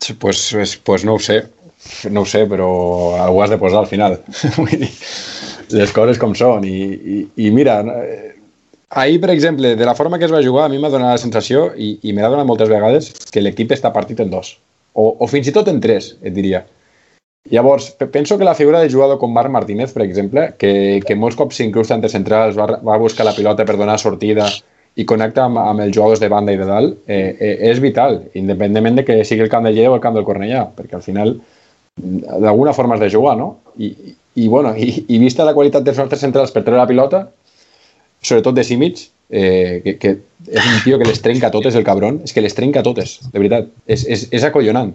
[0.00, 1.42] Sí, Pues, pues, pues no ho sé,
[2.10, 2.68] no ho sé, però
[3.20, 4.18] algú has de posar al final.
[4.58, 4.90] Vull dir,
[5.76, 6.64] les coses com són.
[6.66, 6.80] I,
[7.14, 8.32] i, i mira, eh,
[8.90, 11.22] ahir, per exemple, de la forma que es va jugar, a mi m'ha donat la
[11.22, 14.56] sensació, i, i me l'ha donat moltes vegades, que l'equip està partit en dos.
[14.98, 16.64] O, o fins i tot en tres, et diria.
[17.50, 21.16] Llavors, pe- penso que la figura de jugador com Marc Martínez, per exemple, que, que
[21.16, 24.50] molts cops s'incrusta entre centrals, va, va buscar la pilota per donar sortida
[24.98, 28.18] i connecta amb, amb els jugadors de banda i de dalt, eh, eh, és vital,
[28.36, 31.06] independentment de que sigui el camp del Lleida o el camp del Cornellà, perquè al
[31.06, 31.32] final
[32.40, 33.58] d'alguna forma has de jugar, no?
[33.78, 33.92] I,
[34.34, 37.26] i, bueno, i, i vista la qualitat dels nostres centrals per treure la pilota,
[38.22, 40.10] sobretot de Simic, eh, que, que
[40.50, 43.38] és un tio que les trenca totes, el cabron, és que les trenca totes, de
[43.38, 43.70] veritat.
[43.86, 44.92] És, és, és acollonant.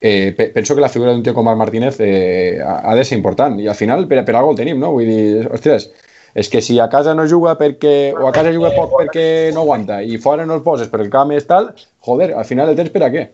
[0.00, 3.18] Eh, pe- penso que la figura d'un tio com Marc Martínez eh, ha, de ser
[3.18, 4.94] important i al final per, per algo el tenim, no?
[4.96, 5.90] Vull dir, ostres,
[6.32, 9.66] és que si a casa no juga perquè, o a casa juga poc perquè no
[9.66, 11.72] aguanta i fora no el poses perquè el camp és tal,
[12.06, 13.26] joder, al final el tens per a què?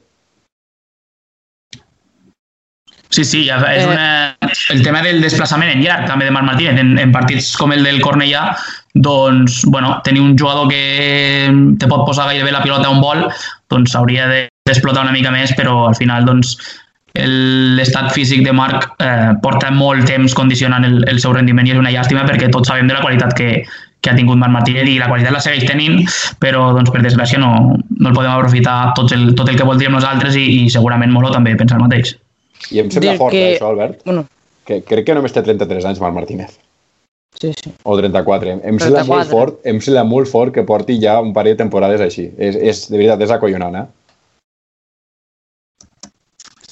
[3.09, 3.89] Sí, sí, ja és Eh.
[3.89, 4.37] una...
[4.71, 7.85] el tema del desplaçament en llarg també de Marc Martínez, en, en partits com el
[7.87, 8.57] del Cornellà,
[8.95, 13.27] doncs, bueno, tenir un jugador que te pot posar gairebé la pilota on vol,
[13.71, 16.57] doncs hauria de- d'explotar una mica més, però al final, doncs,
[17.15, 21.71] el- l'estat físic de Marc eh, porta molt temps condicionant el, el seu rendiment i
[21.73, 23.63] és una llàstima perquè tots sabem de la qualitat que,
[24.03, 26.03] que ha tingut Marc Martínez i la qualitat la segueix tenint,
[26.43, 29.93] però doncs, per desgràcia no, no el podem aprofitar tot el, tot el que voldríem
[29.97, 32.17] nosaltres i, i segurament Molo també pensa el mateix.
[32.71, 34.27] I em sembla fort, que- eh, això, Albert, Bueno,
[34.67, 36.57] que crec que només té 33 anys Marc Martínez.
[37.39, 37.71] Sí, sí.
[37.85, 38.49] O 34.
[38.65, 39.15] Em sembla 34.
[39.15, 42.31] molt fort, em sembla molt fort que porti ja un parell de temporades així.
[42.39, 43.87] És, és de veritat, és acollonant, eh?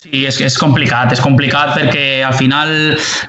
[0.05, 2.69] Sí, és, és complicat, és complicat perquè al final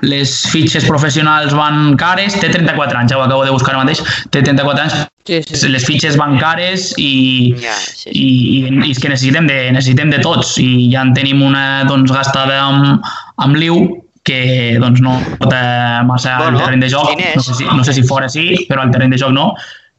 [0.03, 4.01] les fitxes professionals van cares, té 34 anys, ja ho acabo de buscar ara mateix,
[4.31, 5.69] té 34 anys, Sí, sí.
[5.73, 8.11] les fitxes van cares i, Ja, sí, sí.
[8.13, 8.25] i,
[8.59, 12.13] i, i és que necessitem de, necessitem de tots i ja en tenim una doncs,
[12.13, 13.07] gastada amb,
[13.41, 13.79] amb l'IU
[14.25, 17.97] que doncs, no porta massa Bueno, al terreny de joc, no sé, si, no sé
[17.97, 19.47] si fora sí, però al terreny de joc no,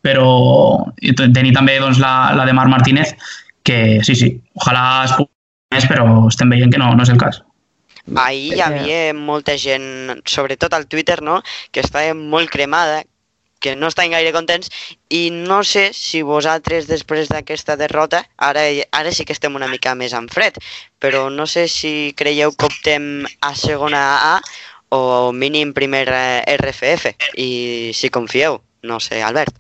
[0.03, 0.29] però
[1.35, 3.15] tenir també doncs, la, la de Marc Martínez,
[3.67, 4.31] que sí, sí,
[4.63, 5.31] ojalà es pugui
[5.75, 7.43] més, però estem veient que no, no és el cas.
[8.23, 11.41] Ahir hi havia molta gent, sobretot al Twitter, no?,
[11.75, 13.03] que estava molt cremada,
[13.61, 14.71] que no estaven gaire contents,
[15.09, 19.95] i no sé si vosaltres, després d'aquesta derrota, ara, ara sí que estem una mica
[19.95, 20.59] més en fred,
[21.03, 24.05] però no sé si creieu que optem a segona
[24.37, 24.41] A
[24.95, 29.57] o mínim primer eh, RFF, i si confieu, no sé, Albert.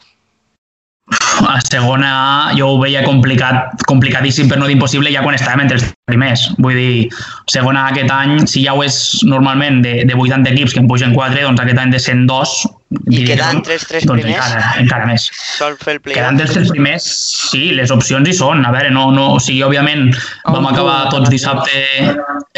[1.06, 5.78] A segona jo ho veia complicat, complicadíssim, per no dir impossible, ja quan estàvem entre
[5.78, 6.48] els primers.
[6.58, 7.10] Vull dir,
[7.52, 11.14] segona aquest any, si ja ho és normalment de, de 80 equips que en pugen
[11.14, 12.58] 4, doncs aquest any de 102...
[12.86, 14.46] I quedant els tres doncs primers?
[14.46, 15.24] Encara, encara més.
[15.34, 17.06] Sol fer el play Quedant dels tres primers,
[17.50, 18.62] sí, les opcions hi són.
[18.62, 20.12] A veure, no, no, o sigui, òbviament,
[20.46, 21.80] vam acabar tots dissabte,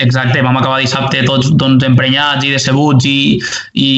[0.04, 3.38] exacte, vam acabar dissabte tots doncs, emprenyats i decebuts i,
[3.72, 3.88] i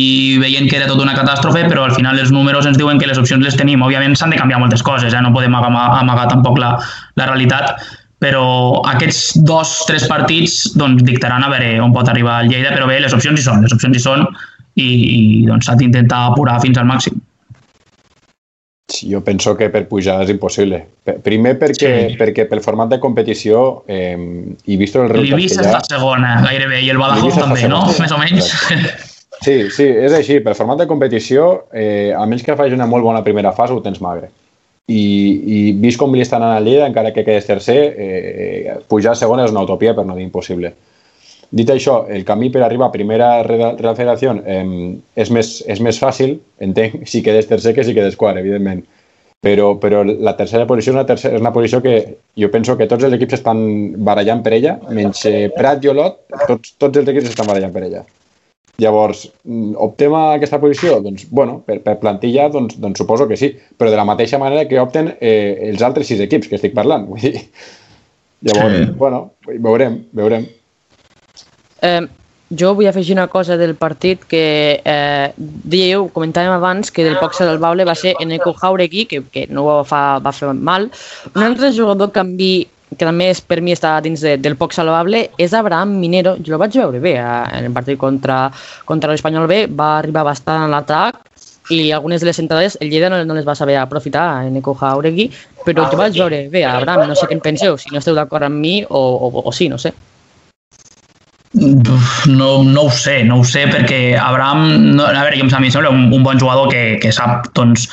[0.43, 3.19] veient que era tota una catàstrofe, però al final els números ens diuen que les
[3.19, 3.83] opcions les tenim.
[3.83, 5.25] Òbviament s'han de canviar moltes coses, eh?
[5.25, 6.77] no podem amagar, amagar tampoc la,
[7.19, 7.83] la realitat,
[8.23, 8.47] però
[8.87, 13.01] aquests dos, tres partits doncs, dictaran a veure on pot arribar el Lleida, però bé,
[13.03, 14.29] les opcions hi són, les opcions hi són
[14.81, 17.21] i, i doncs, s'ha d'intentar apurar fins al màxim.
[18.91, 20.81] Sí, jo penso que per pujar és impossible.
[21.23, 22.17] Primer perquè, Sí.
[22.19, 24.17] perquè pel format de competició eh,
[24.67, 25.79] i vist els resultats L'Ibissa que hi ha...
[25.79, 27.85] està segona, gairebé, i el Badajoz també, no?
[28.03, 28.51] Més o menys.
[29.41, 30.41] Sí, sí, és així.
[30.45, 33.81] Pel format de competició, eh, a menys que facis una molt bona primera fase, ho
[33.81, 34.29] tens magre.
[34.91, 35.01] I,
[35.47, 39.21] i vist com li estan anant a Lleida, encara que quedes tercer, eh, pujar a
[39.23, 40.75] segona és una utopia, per no dir impossible.
[41.51, 44.63] Dit això, el camí per arribar a primera Real Federació eh,
[45.19, 48.85] és, més, és més fàcil, entenc, si quedes tercer que si quedes quart, evidentment.
[49.41, 51.95] Però, però la tercera posició és una, tercera, és una posició que
[52.37, 53.63] jo penso que tots els equips estan
[54.05, 57.87] barallant per ella, menys eh, Prat i Olot, tots, tots els equips estan barallant per
[57.87, 58.05] ella.
[58.81, 61.01] Llavors, mm, optem a aquesta posició?
[61.05, 64.69] Doncs, bueno, per, per plantilla, doncs, doncs suposo que sí, però de la mateixa manera
[64.69, 67.09] que opten eh, els altres sis equips que estic parlant.
[67.11, 67.43] Vull dir,
[68.47, 68.89] llavors, sí.
[69.01, 70.49] bueno, veurem, veurem.
[71.83, 72.07] Eh,
[72.51, 77.37] jo vull afegir una cosa del partit que eh, dèieu, comentàvem abans que del poc
[77.39, 80.91] salvable va ser Eneco Jauregui, que, que no ho fa, va fer mal.
[81.35, 82.51] Un altre jugador que, mi,
[82.97, 86.35] que també és, per mi està dins de, del poc salvable és Abraham Minero.
[86.43, 88.43] Jo el vaig veure bé eh, en el partit contra,
[88.85, 91.23] contra l'Espanyol B, va arribar bastant a l'atac
[91.71, 94.75] i algunes de les entrades el Lleida no, no les va saber aprofitar a Eneco
[94.75, 95.31] Jauregui,
[95.63, 98.51] però jo vaig veure bé Abraham, no sé què en penseu, si no esteu d'acord
[98.51, 99.95] amb mi o, o, o sí, no sé.
[101.53, 105.67] No, no ho sé, no ho sé, perquè Abraham, no, a veure, jo, a mi
[105.67, 107.89] em sembla un, un bon jugador que, que sap, doncs,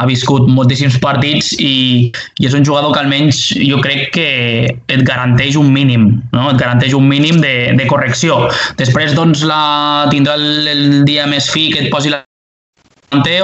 [0.00, 2.08] ha viscut moltíssims partits i,
[2.40, 4.26] i és un jugador que almenys jo crec que
[4.64, 6.46] et garanteix un mínim, no?
[6.54, 8.46] et garanteix un mínim de, de correcció.
[8.80, 12.24] Després doncs, la, tindrà el, el dia més fi que et posi la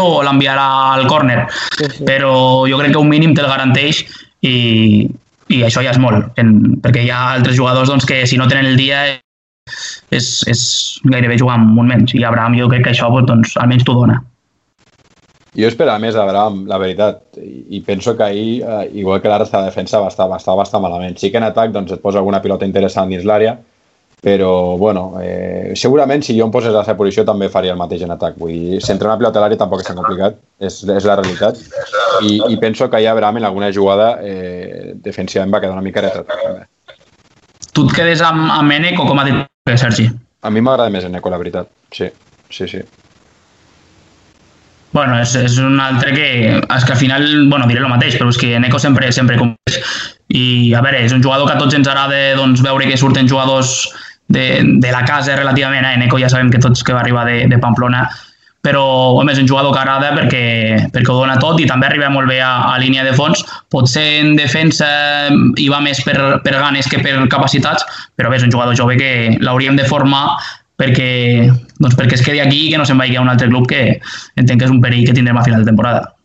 [0.00, 1.42] o l'enviarà al córner,
[1.76, 2.04] Sí, sí.
[2.08, 4.00] però jo crec que un mínim te'l garanteix
[4.40, 5.04] i,
[5.52, 8.48] i això ja és molt, en, perquè hi ha altres jugadors doncs, que si no
[8.48, 9.04] tenen el dia
[10.10, 10.62] és, és
[11.04, 14.20] gairebé jugar amb un menys i Abraham jo crec que això doncs, almenys t'ho dona.
[15.58, 19.40] Jo esperava més d'Abraham, la veritat, i, i penso que ahir, eh, igual que la
[19.40, 21.16] resta de defensa, va estar, va estar bastant malament.
[21.18, 23.56] Sí que en atac doncs, et posa alguna pilota interessant dins l'àrea,
[24.22, 27.80] però bueno, eh, segurament si jo em posés a la seva posició també faria el
[27.80, 28.38] mateix en atac.
[28.38, 31.60] Vull dir, centrar una pilota a l'àrea tampoc és tan complicat, és, és la realitat.
[32.22, 36.02] I, I penso que ahir Abraham en alguna jugada eh, defensivament va quedar una mica
[36.06, 36.66] retratat.
[37.72, 39.26] Tu et quedes amb, amb Enek o com ha
[39.74, 40.08] dit Sergi?
[40.42, 41.70] A mi m'agrada més Eneco, la veritat.
[41.94, 42.08] Sí,
[42.50, 42.82] sí, sí.
[44.92, 46.28] Bueno, és, és un altre que,
[46.58, 49.80] és que al final, bueno, diré el mateix, però és que Eneco sempre, sempre compleix.
[50.28, 53.28] I, a veure, és un jugador que a tots ens agrada doncs, veure que surten
[53.28, 53.74] jugadors
[54.28, 55.94] de, de la casa relativament, eh?
[56.00, 58.06] Eneco ja sabem que tots que va arribar de, de Pamplona,
[58.68, 58.84] però
[59.16, 60.44] home, és un jugador que agrada perquè,
[60.92, 63.40] perquè ho dona tot i també arriba molt bé a, a línia de fons.
[63.72, 64.88] Potser en defensa
[65.56, 67.86] hi va més per, per ganes que per capacitats,
[68.18, 70.36] però bé, és un jugador jove que l'hauríem de formar
[70.78, 71.48] perquè,
[71.80, 73.82] doncs perquè es quedi aquí i que no se'n vagi a un altre club que
[74.36, 76.17] entenc que és un perill que tindrem a final de temporada.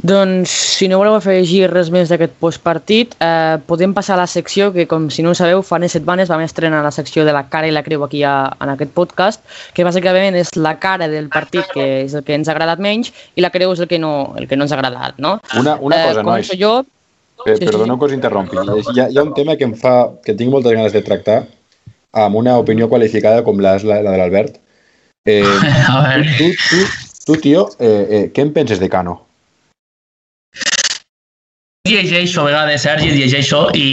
[0.00, 4.70] Doncs, si no voleu afegir res més d'aquest postpartit, eh, podem passar a la secció
[4.72, 7.44] que, com si no ho sabeu, fa unes setmanes vam estrenar la secció de la
[7.52, 9.44] cara i la creu aquí a, en aquest podcast,
[9.76, 13.12] que bàsicament és la cara del partit, que és el que ens ha agradat menys,
[13.36, 15.38] i la creu és el que no, el que no ens ha agradat, no?
[15.58, 16.48] Una, una cosa, nois.
[16.48, 16.80] començo jo...
[16.84, 16.96] Per,
[17.40, 17.98] Sí, sí, perdona sí.
[17.98, 18.56] que us interrompi.
[18.60, 21.38] Hi ha, hi ha un tema que em fa, que tinc moltes ganes de tractar
[22.12, 24.58] amb una opinió qualificada com la, la, la de l'Albert.
[25.24, 25.40] Eh,
[25.88, 26.82] A veure, tu, tu,
[27.24, 29.16] tu, tio, eh, eh, què en penses de Cano?
[31.90, 33.88] Llegeixo a vegades, Sergi, llegeixo i,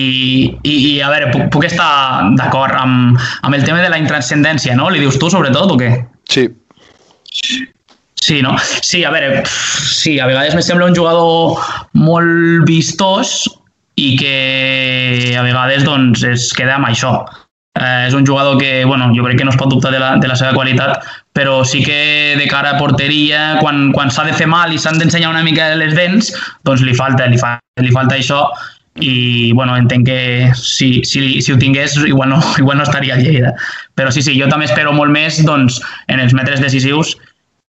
[0.62, 1.90] i, i a veure, puc, puc estar
[2.38, 4.90] d'acord amb, amb el tema de la intranscendència, no?
[4.94, 5.92] Li dius tu, sobretot, o què?
[6.32, 6.48] Sí.
[8.28, 8.56] Sí, no?
[8.84, 11.62] Sí, a veure, pff, sí, a vegades me sembla un jugador
[11.96, 13.44] molt vistós
[13.98, 17.14] i que a vegades doncs, es queda amb això.
[17.78, 20.16] Eh, és un jugador que, bueno, jo crec que no es pot dubtar de la,
[20.18, 21.04] de la seva qualitat,
[21.38, 24.98] però sí que de cara a porteria, quan, quan s'ha de fer mal i s'han
[24.98, 26.32] d'ensenyar una mica les dents,
[26.66, 28.48] doncs li falta, li, fa, li falta això
[28.98, 33.22] i bueno, entenc que si, si, si ho tingués igual no, igual no estaria a
[33.22, 33.54] Lleida.
[33.94, 37.14] Però sí, sí, jo també espero molt més doncs, en els metres decisius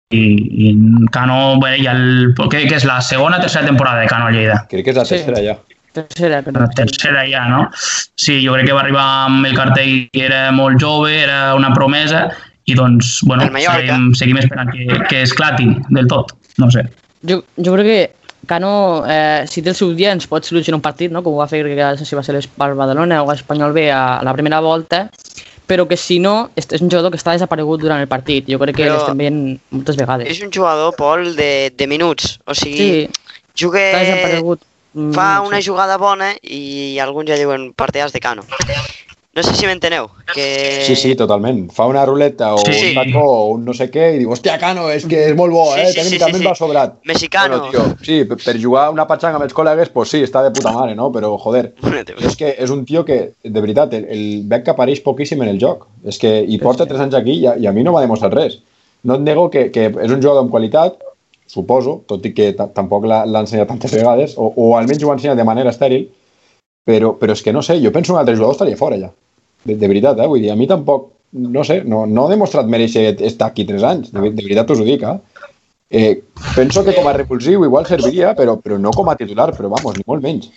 [0.08, 0.22] i,
[0.70, 0.76] i
[1.12, 4.32] Cano, bé, ja el, què, què és la segona o tercera temporada de Cano a
[4.32, 4.62] Lleida?
[4.72, 5.18] Crec que és la Sí.
[5.18, 5.58] tercera ja.
[5.92, 6.60] Tercera, que no.
[6.60, 7.70] La tercera ja, no?
[8.14, 11.72] Sí, jo crec que va arribar amb el cartell que era molt jove, era una
[11.74, 12.28] promesa,
[12.68, 16.84] i doncs, bueno, seguim, seguim esperant que, que esclati del tot, no sé.
[17.26, 18.00] Jo, jo crec que
[18.48, 21.20] Cano, eh, si té el seu dia, ens pot solucionar un partit, no?
[21.24, 23.74] com ho va fer, crec que no sé si va ser l'Espal Badalona o l'Espanyol
[23.76, 25.08] B a, a la primera volta,
[25.68, 28.46] però que si no, és, és un jugador que està desaparegut durant el partit.
[28.48, 29.40] Jo crec que Però- l'estem veient
[29.74, 30.30] moltes vegades.
[30.32, 32.38] És un jugador, Pol, de, de minuts.
[32.48, 33.34] O sigui, Sí,
[33.66, 34.64] juga, està desaparegut.
[34.94, 38.42] Mm, fa una jugada bona i alguns ja diuen partides de Cano.
[39.38, 40.08] No sé si m'enteneu.
[40.34, 40.82] Que...
[40.82, 41.68] Sí, sí, totalment.
[41.70, 42.88] Fa una ruleta o Sí.
[42.88, 45.52] un tacó o un no sé què i diu, hòstia, Cano, és que és molt
[45.54, 45.92] bo, Sí, eh?
[45.92, 46.48] sí, sí, Tècnicament sí, sí.
[46.48, 46.96] va sobrat.
[47.04, 47.60] Mexicano.
[47.60, 50.72] Bueno, tio, sí, per, jugar una patxanga amb els col·legues, pues sí, està de puta
[50.74, 51.12] mare, no?
[51.14, 51.74] Però, joder,
[52.18, 55.52] és que és un tio que, de veritat, el, el veig que apareix poquíssim en
[55.52, 55.86] el joc.
[56.04, 56.88] És que hi porta sí.
[56.90, 58.58] tres anys aquí i a, i a mi no m'ha demostrat res.
[59.04, 60.98] No et nego que, que és un jugador amb qualitat,
[61.48, 65.16] suposo, tot i que ta- tampoc l'ha ensenyat tantes vegades, o, o almenys ho ha
[65.16, 66.06] ensenyat de manera estèril,
[66.88, 69.10] però, però és que no sé, jo penso que un altre jugador estaria fora ja.
[69.64, 70.28] De, de veritat, eh?
[70.30, 73.84] Vull dir, a mi tampoc, no sé, no, no ha demostrat mereixer estar aquí tres
[73.84, 75.18] anys, de, de veritat us ho dic, eh?
[75.90, 76.22] Eh,
[76.54, 79.96] penso que com a repulsiu igual serviria, però, però no com a titular, però vamos,
[79.96, 80.50] ni molt menys.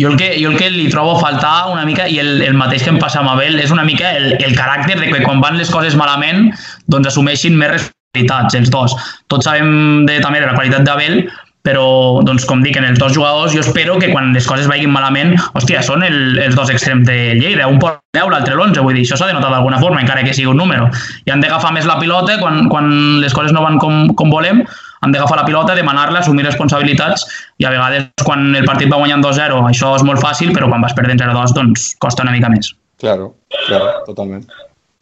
[0.00, 2.56] Jo el, que, jo el que li trobo a faltar una mica, i el, el
[2.56, 5.42] mateix que em passa amb Abel, és una mica el, el caràcter de que quan
[5.44, 6.48] van les coses malament
[6.88, 8.94] doncs assumeixin més responsabilitats els dos.
[9.28, 11.28] Tots sabem de, també de la qualitat d'Abel,
[11.66, 14.92] però, doncs, com dic, en els dos jugadors jo espero que quan les coses vagin
[14.92, 18.94] malament, hòstia, són el, els dos extrems de Lleida, un pot 10, l'altre l'11, vull
[18.94, 20.86] dir, això s'ha de notar d'alguna forma, encara que sigui un número.
[21.26, 22.86] I han d'agafar més la pilota quan, quan
[23.20, 24.62] les coses no van com, com volem,
[25.02, 27.26] han d'agafar la pilota, demanar-la, assumir responsabilitats
[27.58, 30.86] i a vegades quan el partit va guanyant 2-0 això és molt fàcil, però quan
[30.86, 32.70] vas perdent 0-2 doncs costa una mica més.
[33.02, 33.34] Claro,
[33.66, 34.46] claro, totalment.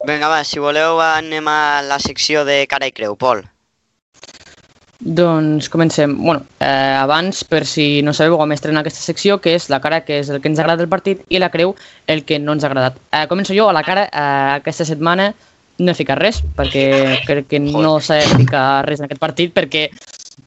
[0.05, 3.39] Vinga, va, si voleu anem a la secció de cara i creu, Pol.
[4.99, 6.13] Doncs comencem.
[6.21, 10.03] Bueno, eh, abans, per si no sabeu, vam estrenar aquesta secció, que és la cara,
[10.05, 11.73] que és el que ens agrada del partit, i la creu,
[12.05, 12.99] el que no ens ha agradat.
[13.11, 15.31] Eh, començo jo, a la cara, eh, aquesta setmana
[15.79, 16.85] no he ficat res, perquè
[17.25, 19.87] crec que no s'ha de ficar res en aquest partit, perquè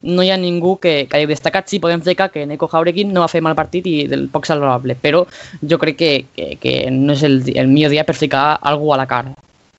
[0.07, 1.67] no hi ha ningú que, que hagi destacat.
[1.67, 4.95] Sí, podem ficar que Neko Jauregui no va fer mal partit i del poc salvable,
[4.95, 5.25] però
[5.61, 9.01] jo crec que, que, que no és el, el millor dia per ficar algú a
[9.03, 9.35] la cara.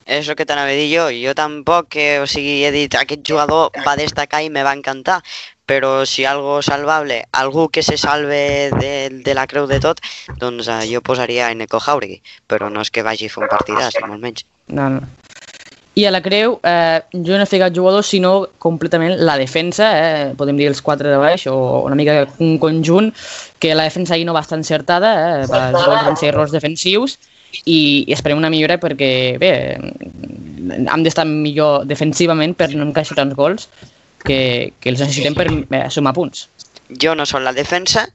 [0.07, 1.09] És el que t'anava a dir jo.
[1.13, 5.21] Jo tampoc, que, o sigui, he dit, aquest jugador va destacar i me va encantar,
[5.71, 10.01] però si algo salvable, algú que se salve de, de la creu de tot,
[10.41, 12.19] doncs eh, jo posaria en Eco Jauregui,
[12.51, 14.47] però no és que vagi a fer un partidàs, ni molt menys.
[14.67, 15.05] No, no.
[15.99, 20.29] I a la creu, eh, jo no he ficat jugadors, sinó completament la defensa, eh,
[20.39, 23.11] podem dir els quatre de baix, o una mica un conjunt,
[23.59, 27.19] que la defensa ahir no va estar encertada, eh, van ser errors defensius,
[27.65, 29.11] i, i esperem una millora perquè,
[29.41, 29.53] bé,
[30.71, 33.69] hem d'estar millor defensivament per no encaixar tants gols
[34.25, 36.49] que, que els necessitem per eh, sumar punts.
[37.03, 38.07] Jo no soc la defensa,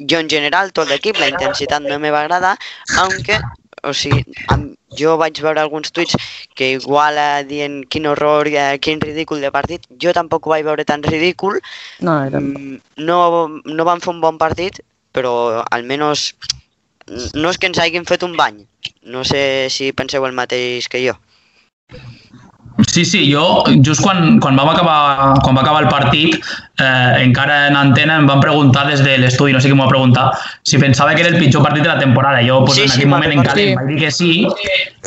[0.00, 2.56] jo en general, tot l'equip, la intensitat no me va agradar,
[3.00, 3.38] aunque,
[3.84, 6.16] o sigui, amb, jo vaig veure alguns tuits
[6.58, 10.66] que igual eh, dient quin horror, eh, quin ridícul de partit, jo tampoc ho vaig
[10.68, 11.60] veure tan ridícul,
[12.00, 12.22] No.
[12.30, 13.20] Mm, no,
[13.64, 14.80] no van fer un bon partit,
[15.12, 16.30] però almenys
[17.34, 18.62] no és que ens hagin fet un bany.
[19.10, 21.16] No sé si penseu el mateix que jo.
[22.88, 26.36] Sí, sí, jo just quan, quan, vam acabar, quan va acabar el partit,
[26.80, 29.90] eh, encara en antena em van preguntar des de l'estudi, no sé qui m'ho va
[29.92, 30.30] preguntar,
[30.64, 32.40] si pensava que era el pitjor partit de la temporada.
[32.46, 33.76] Jo pues, Sí, en sí, aquell va moment en calent partit.
[33.76, 34.30] vaig dir que sí,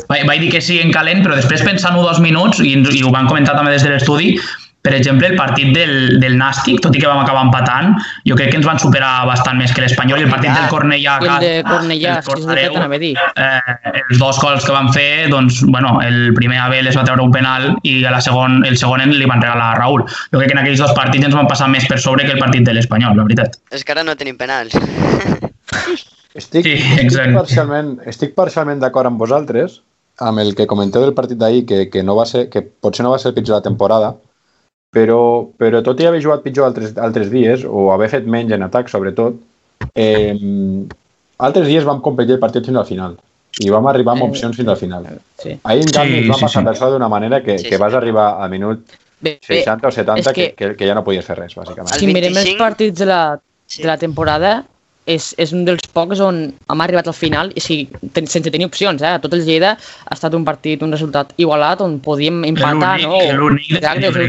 [0.08, 3.10] vaig, vaig dir que sí en calent, però després pensant-ho dos minuts, i, i ho
[3.10, 4.36] van comentar també des de l'estudi,
[4.84, 7.94] per exemple, el partit del, del Nàstic, tot i que vam acabar empatant,
[8.28, 11.14] jo crec que ens van superar bastant més que l'Espanyol i el partit del Cornellà...
[11.24, 13.12] I el de a casa, Cornellà, el sí, és el que Cornellà, t'anava a dir.
[13.16, 17.24] eh, els dos gols que van fer, doncs, bueno, el primer Abel es va treure
[17.24, 20.04] un penal i a la segon, el segon li van regalar a Raül.
[20.04, 22.44] Jo crec que en aquells dos partits ens van passar més per sobre que el
[22.44, 23.56] partit de l'Espanyol, la veritat.
[23.72, 24.76] És que ara no tenim penals.
[26.34, 29.80] Estic, Sí, estic parcialment, estic parcialment d'acord amb vosaltres,
[30.18, 33.12] amb el que comenteu del partit d'ahir, que, que, no va ser, que potser no
[33.12, 34.14] va ser el pitjor de la temporada,
[34.94, 35.18] però,
[35.58, 38.88] però tot i haver jugat pitjor altres, altres dies, o haver fet menys en atac,
[38.92, 39.36] sobretot,
[39.94, 40.34] eh,
[41.38, 43.16] altres dies vam competir el partit fins al final
[43.62, 45.04] i vam arribar amb Eh, opcions fins al final.
[45.38, 45.52] Sí.
[45.62, 46.68] Ahir, en canvi, Sí, ens va sí, passar sí.
[46.72, 47.80] això d'una manera que, Sí, que sí.
[47.82, 48.80] vas arribar al minut
[49.20, 51.54] Bé, bé, 60 o 70 és que, que- que, que ja no podies fer res,
[51.56, 51.92] bàsicament.
[51.94, 53.82] El si mirem els 25 partits de la, Sí.
[53.82, 54.64] de la temporada,
[55.06, 56.38] és, és un dels pocs on
[56.70, 57.76] hem arribat al final i sí,
[58.16, 59.02] ten, sense tenir opcions.
[59.04, 59.18] Eh?
[59.20, 62.94] Tot el Lleida ha estat un partit, un resultat igualat on podíem empatar.
[63.02, 63.76] L'únic-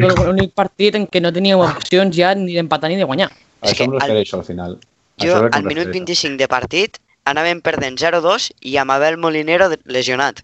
[0.03, 0.25] no?
[0.25, 3.29] l'únic partit en què no teníem opcions ja ni d'empatar ni de guanyar.
[3.61, 4.77] És això que em al- refereixo al final.
[5.17, 5.91] Això Jo, al minut refereixo.
[6.05, 10.43] 25 de partit, anàvem perdent 0-2 i amb Abel Molinero lesionat.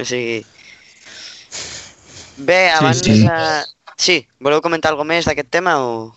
[0.00, 0.44] O sigui...
[2.36, 2.98] Bé, Sí, abans...
[3.04, 3.12] sí.
[3.30, 3.62] Eh,
[3.96, 6.14] sí, voleu comentar alguna més d'aquest tema o...?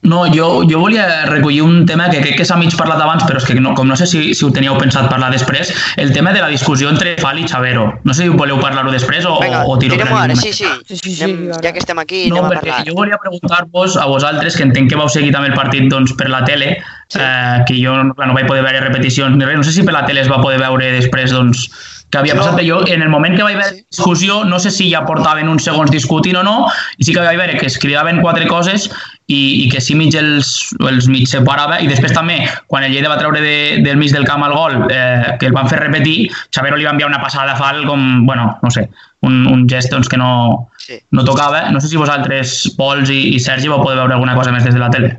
[0.00, 3.40] No, jo, jo volia recollir un tema que crec que s'ha mig parlat abans, però
[3.40, 6.30] és que no, com no sé si, si ho teníeu pensat parlar després, el tema
[6.32, 7.88] de la discussió entre Fal i Xavero.
[8.06, 10.70] No sé si voleu parlar-ho després o, Vinga, o tiro per ara, sí, sí.
[10.86, 12.78] Sí, sí, sí, Anem, ja que estem aquí, No, anem a parlar.
[12.86, 16.30] jo volia preguntar-vos a vosaltres, que entenc que vau seguir també el partit doncs, per
[16.30, 16.76] la tele,
[17.08, 17.18] Sí.
[17.20, 19.82] eh, que jo no, clar, no vaig poder veure repeticions ni res, no sé si
[19.82, 21.70] per la tele es va poder veure després doncs,
[22.08, 23.84] que havia passat, jo en el moment que vaig veure Sí.
[23.90, 27.36] discussió no sé si ja portaven uns segons discutint o no, i sí que vaig
[27.36, 28.90] veure que es cridaven quatre coses
[29.28, 33.10] i, i que sí mig els, els mig separava, i després també, quan el Lleida
[33.12, 36.30] va treure de, del mig del camp al gol, eh, que el van fer repetir,
[36.54, 38.86] Xavero li va enviar una passada a Fal com, bueno, no sé,
[39.28, 40.96] un, un gest doncs, que no, Sí.
[41.12, 41.66] no tocava.
[41.68, 44.72] No sé si vosaltres, Pols i, i Sergi, vau poder veure alguna cosa més des
[44.72, 45.10] de la tele.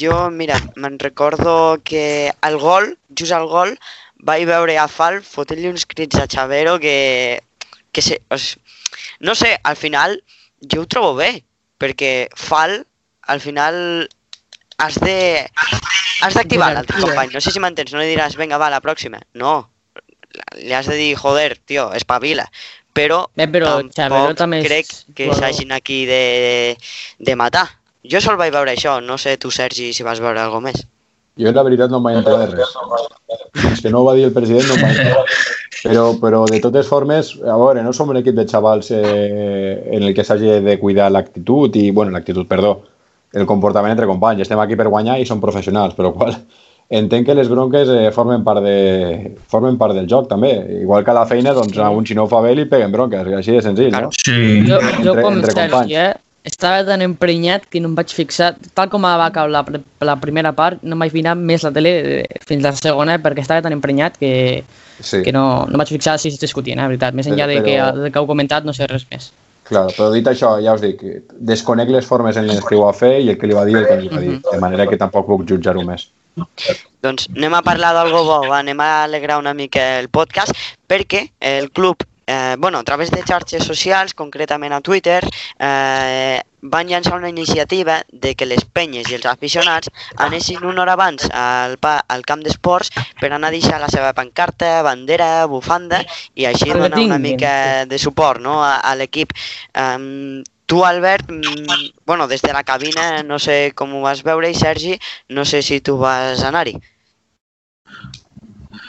[0.00, 3.74] Jo, mira, me'n recordo que al gol, just al gol,
[4.24, 7.42] vaig veure a Fal fotent-li uns crits a Xavero que...
[7.92, 8.62] que se, o sigui,
[9.20, 10.16] no sé, al final
[10.72, 11.42] jo ho trobo bé,
[11.80, 12.78] perquè Fal,
[13.26, 14.08] al final,
[14.78, 15.46] has de...
[16.24, 17.34] Has d'activar l'altre company.
[17.34, 19.20] No sé si m'entens, no li diràs, vinga, va, la pròxima.
[19.36, 19.58] No,
[20.56, 22.46] li has de dir, joder, tio, espavila.
[22.96, 26.76] Però, Bé, però Xavero també és crec que s'hagin aquí de,
[27.20, 27.66] de matar.
[28.08, 30.86] Jo sol vaig veure això, no sé tu, Sergi, si vas veure alguna més.
[31.36, 32.72] Jo, la veritat, no em vaig entrar de res.
[33.74, 35.26] És que no ho va dir el president, no em vaig entrar.
[35.82, 40.06] Però, però de totes formes, a veure, no som un equip de xavals eh, en
[40.06, 42.78] el que s'hagi de cuidar l'actitud i, bueno, l'actitud, perdó,
[43.36, 44.42] el comportament entre companys.
[44.46, 46.34] Estem aquí per guanyar i som professionals, però qual,
[47.00, 48.76] entenc que les bronques eh, formen, part de,
[49.52, 50.52] formen part del joc, també.
[50.82, 52.92] Igual que a la feina, doncs, a un si no ho fa bé li peguen
[52.94, 54.08] bronques, així de senzill, no?
[54.14, 54.62] Sí.
[54.68, 55.92] Jo, jo Entre- com entre Sergi, companys.
[55.98, 56.14] eh,
[56.46, 59.64] estava tan emprenyat que no em vaig fixar, tal com va acabar la,
[60.06, 61.90] la primera part, no em vaig mirar més la tele
[62.22, 64.62] eh, fins la segona perquè estava tan emprenyat que,
[65.02, 67.12] Sí, que no, no em vaig fixar si es discutien, eh, veritat.
[67.18, 69.26] Més enllà de que, Però- de que heu comentat, no sé res més.
[69.68, 71.02] Clar, però dit això, ja us dic,
[71.50, 73.76] desconec les formes en les que ho va fer i el que li va dir
[73.80, 76.08] el que li va dir, de manera que tampoc puc jutjar-ho més.
[77.04, 80.52] Doncs anem a parlar d'algo bo, anem a alegrar una mica el podcast,
[80.88, 85.22] perquè el club, eh, bueno, a través de xarxes socials, concretament a Twitter,
[85.58, 89.90] eh, van llançar una iniciativa de que les penyes i els aficionats
[90.22, 94.12] anessin una hora abans al, pa, al camp d'esports per anar a deixar la seva
[94.16, 96.02] pancarta, bandera, bufanda
[96.34, 99.32] i així donar una mica de suport no, a, a l'equip.
[99.76, 104.50] Um, tu, Albert, mm, bueno, des de la cabina no sé com ho vas veure
[104.50, 104.98] i Sergi,
[105.30, 106.76] no sé si tu vas anar-hi.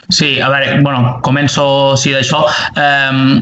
[0.09, 2.45] Sí, a veure, bueno, començo sí d'això.
[2.79, 3.37] Um,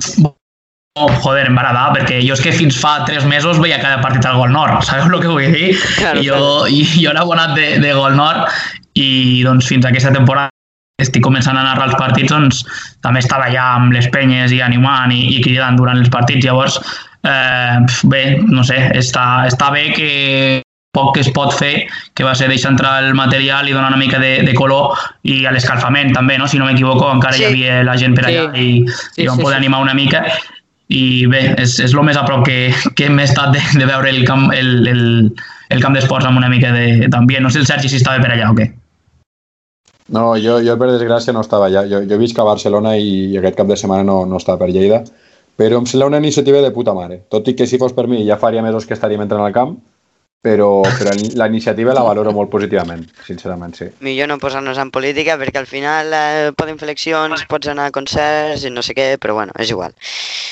[0.96, 4.00] oh, joder, em va agradar, perquè jo és que fins fa tres mesos veia cada
[4.04, 5.72] partit al Gol Nord, sabeu el que vull dir?
[6.00, 8.48] Claro, jo, i jo era abonat de, de Gol Nord
[8.96, 10.52] i doncs fins a aquesta temporada
[11.04, 12.62] estic començant a narrar els partits, doncs
[13.04, 16.46] també estava allà amb les penyes i animant i, i cridant durant els partits.
[16.48, 16.78] Llavors,
[17.28, 20.08] eh, bé, no sé, està, està bé que
[20.96, 24.00] poc que es pot fer, que va ser deixar entrar el material i donar una
[24.00, 24.96] mica de, de color
[25.28, 26.48] i a l'escalfament també, no?
[26.48, 27.44] si no m'equivoco, encara Sí.
[27.44, 28.32] hi havia la gent per Sí.
[28.32, 29.66] allà i, Sí, i vam sí, poder sí.
[29.66, 30.24] animar una mica
[30.94, 34.10] i bé, és, és el més a prop que, que hem estat de, de veure
[34.12, 35.04] el camp, el, el,
[35.74, 37.46] el camp d'esports amb una mica d'ambient.
[37.46, 38.70] No sé el Sergi si estava per allà o què.
[40.14, 41.88] No, jo, jo per desgràcia no estava allà.
[41.90, 45.02] Jo, jo visc a Barcelona i aquest cap de setmana no, no estava per Lleida,
[45.58, 47.24] però em sembla una iniciativa de puta mare.
[47.34, 49.80] Tot i que si fos per mi ja faria mesos que estaríem entrant al camp,
[50.46, 53.88] però, però la iniciativa la valoro molt positivament, sincerament, sí.
[54.06, 57.96] Millor no posar-nos en política perquè al final eh, poden fer eleccions, pots anar a
[57.96, 59.96] concerts i no sé què, però bueno, és igual.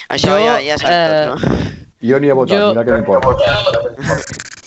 [0.10, 1.62] Això Jo, ja, ja saps eh, tot, no?
[2.10, 4.62] Jo ni he votat, Jo- mira que m'importa.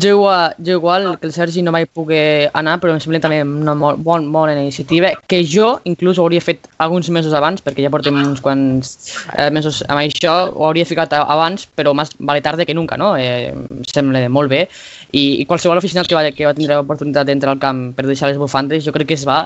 [0.00, 3.40] Jo igual, jo igual que el Sergi no vaig poder anar, però em sembla també
[3.42, 7.82] una molt bon, bona iniciativa, que jo inclús ho hauria fet alguns mesos abans, perquè
[7.82, 8.92] ja portem uns quants
[9.36, 13.16] eh, mesos amb això, ho hauria ficat abans, però més vale tarda que nunca, no?
[13.18, 14.68] Eh, em sembla molt bé.
[15.10, 18.30] I, i qualsevol aficionat que va, que va tindre l'oportunitat d'entrar al camp per deixar
[18.30, 19.42] les bufandes, jo crec que es va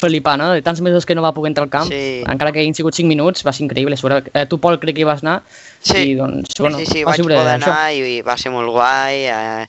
[0.00, 0.50] flipar, no?
[0.52, 2.24] De tants mesos que no va poder entrar al camp, Sí.
[2.26, 3.96] encara que hagin sigut 5 minuts, va ser increïble.
[3.96, 5.42] Segura, eh, tu, Pol, crec que hi vas anar,
[5.84, 7.68] Sí, i doncs, bueno, sí, sí, va vaig poder això.
[7.68, 9.26] anar i, va ser molt guai.
[9.28, 9.66] Eh,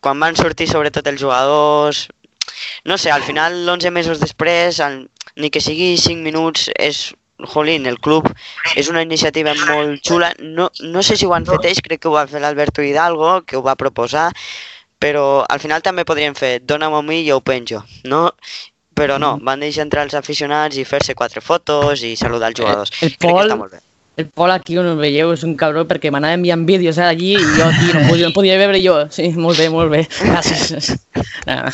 [0.00, 2.06] quan van sortir sobretot els jugadors,
[2.88, 5.02] no sé, al final, 11 mesos després, el,
[5.36, 7.10] ni que sigui 5 minuts, és
[7.52, 8.26] Jolín, el club
[8.74, 10.32] és una iniciativa molt xula.
[10.40, 13.42] No, no sé si ho han fet ells, crec que ho va fer l'Alberto Hidalgo,
[13.46, 14.32] que ho va proposar,
[14.98, 18.24] però al final també podrien fer dóna'm a mi i jo ho penjo, no?
[18.98, 22.90] Però no, van deixar entrar els aficionats i fer-se quatre fotos i saludar els jugadors.
[22.90, 23.84] el Crec que Pol- està molt bé.
[24.18, 27.36] El Pol aquí on el veieu és un cabró perquè m'anava enviant vídeos eh, allí
[27.38, 28.96] i jo aquí no podia, no podia veure jo.
[29.14, 30.00] Sí, molt bé, molt bé.
[30.18, 30.88] Gràcies.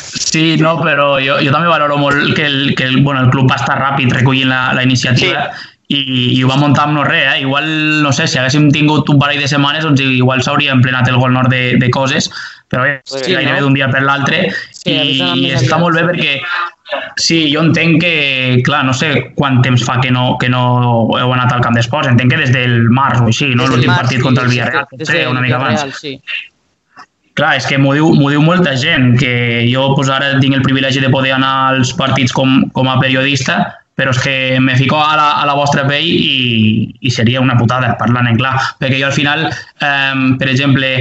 [0.05, 3.49] Sí, no, però jo, jo també valoro molt que el, que el, bueno, el club
[3.49, 5.47] va estar ràpid recollint la, la iniciativa
[5.87, 7.25] i, i ho va muntar amb no res.
[7.33, 7.41] Eh?
[7.47, 7.67] Igual,
[8.05, 11.33] no sé, si haguéssim tingut un parell de setmanes, doncs igual s'hauria emplenat el gol
[11.33, 12.29] nord de, de coses,
[12.69, 13.67] però bé, Sí, sí, gairebé no?
[13.67, 16.39] d'un dia per l'altre Sí, i, i està molt bé perquè
[17.17, 18.15] Sí, jo entenc que,
[18.65, 20.65] clar, no sé quant temps fa que no, que no
[21.17, 23.69] heu anat al camp d'esports, entenc que des del març o així, no?
[23.71, 25.81] L'últim partit sí, contra el sí, Villarreal, Des potser una mica abans.
[25.81, 26.19] Villarreal, sí.
[27.35, 31.01] Clar, és que m'ho diu, diu molta gent, que jo pues, ara tinc el privilegi
[31.03, 33.57] de poder anar als partits com, com a periodista,
[33.95, 37.57] però és que me fico a la, a la vostra pell i, i seria una
[37.59, 38.55] putada, parlant en clar.
[38.79, 40.91] Perquè jo al final, eh, per exemple,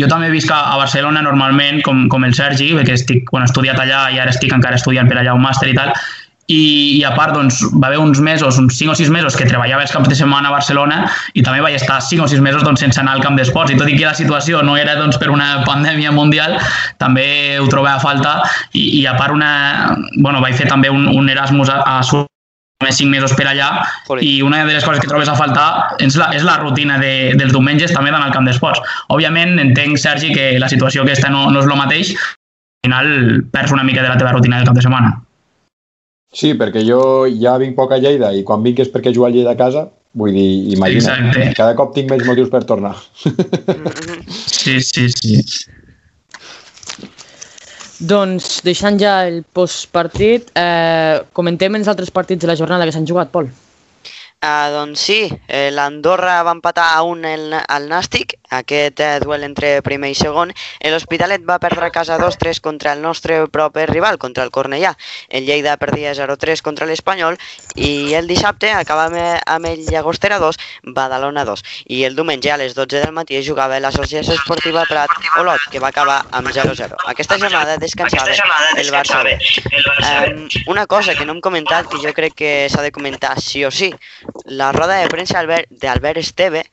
[0.00, 3.80] jo també visc a Barcelona normalment, com, com el Sergi, perquè estic, bueno, he estudiat
[3.80, 5.92] allà i ara estic encara estudiant per allà un màster i tal,
[6.52, 9.46] i, i a part doncs, va haver uns mesos, uns 5 o 6 mesos que
[9.48, 11.04] treballava els camps de setmana a Barcelona
[11.38, 13.72] i també vaig estar 5 o 6 mesos doncs, sense anar al camp d'esports.
[13.72, 16.58] I tot i que la situació no era doncs, per una pandèmia mundial
[16.98, 18.34] també ho trobava a falta.
[18.72, 19.52] I, i a part una,
[20.18, 22.26] bueno, vaig fer també un, un Erasmus a, a Sur
[22.82, 23.70] més 5 mesos per allà
[24.08, 24.26] Jolín.
[24.26, 27.32] i una de les coses que trobes a faltar és la, és la rutina de,
[27.38, 28.82] dels diumenges també d'anar al camp d'esports.
[29.14, 33.12] Òbviament entenc, Sergi, que la situació aquesta no, no és el mateix, al final
[33.54, 35.16] perds una mica de la teva rutina del cap de setmana.
[36.32, 37.00] Sí, perquè jo
[37.40, 39.86] ja vinc poc a Lleida i quan vinc és perquè jugo a Lleida a casa,
[40.16, 41.52] vull dir, imagina't, Exacte.
[41.58, 42.94] cada cop tinc menys motius per tornar.
[44.62, 45.42] Sí, sí, sí.
[48.02, 53.06] Doncs, deixant ja el postpartit, eh, comentem els altres partits de la jornada que s'han
[53.06, 53.46] jugat, Pol.
[54.42, 59.44] Uh, doncs sí, eh, l'Andorra va empatar a un el, al Nàstic, aquest eh, duel
[59.46, 60.50] entre primer i segon.
[60.90, 64.92] L'Hospitalet va perdre a casa 2-3 contra el nostre proper rival, contra el Cornellà.
[65.28, 67.38] El Lleida perdia 0-3 contra l'Espanyol
[67.76, 70.58] i el dissabte acabava amb el Llagostera 2,
[70.98, 71.62] Badalona 2.
[71.94, 75.92] I el diumenge a les 12 del matí jugava l'Associació Esportiva Prat Olot, que va
[75.94, 76.98] acabar amb 0-0.
[77.14, 78.34] Aquesta jornada descansava
[78.76, 79.22] el Barça.
[79.22, 83.64] Um, una cosa que no hem comentat, que jo crec que s'ha de comentar sí
[83.64, 83.92] o sí,
[84.44, 86.64] la roda de premsa d'Albert- Esteve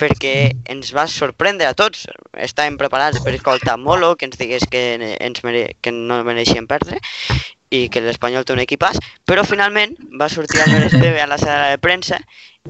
[0.00, 2.06] perquè ens va sorprendre a tots.
[2.32, 5.76] Estàvem preparats per escoltar Molo, que ens digués que, ens mere...
[5.82, 6.98] que no mereixien perdre
[7.70, 8.96] i que l'Espanyol té un equipàs,
[9.28, 12.16] però finalment va sortir Albert Esteve a la sala de premsa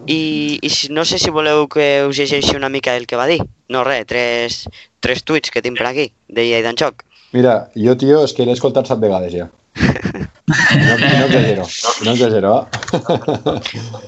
[0.05, 3.39] i, i no sé si voleu que us llegeixi una mica el que va dir.
[3.73, 4.59] No res, tres,
[5.01, 7.07] tres tuits que tinc per aquí, de Lleida en xoc.
[7.33, 9.49] Mira, jo, tio, és que l'he escoltat set vegades ja.
[10.51, 11.65] No, no exagero,
[12.03, 12.55] no exagero.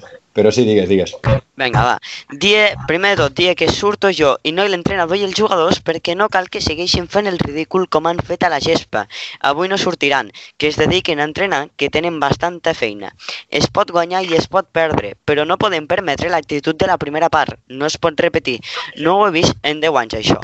[0.32, 0.38] eh?
[0.38, 1.16] Però sí, digues, digues.
[1.62, 1.98] Vinga, va.
[2.42, 6.16] Die, primer de tot, dia que surto jo i no l'entrenador i els jugadors perquè
[6.18, 9.04] no cal que segueixin fent el ridícul com han fet a la gespa.
[9.50, 13.12] Avui no sortiran, que es dediquen a entrenar, que tenen bastanta feina.
[13.48, 17.30] Es pot guanyar i es pot perdre, però no podem permetre l'actitud de la primera
[17.30, 17.60] part.
[17.68, 18.58] No es pot repetir.
[18.98, 20.40] No ho he vist en 10 anys, això.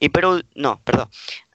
[0.00, 0.26] I per.
[0.58, 1.08] No, perdó.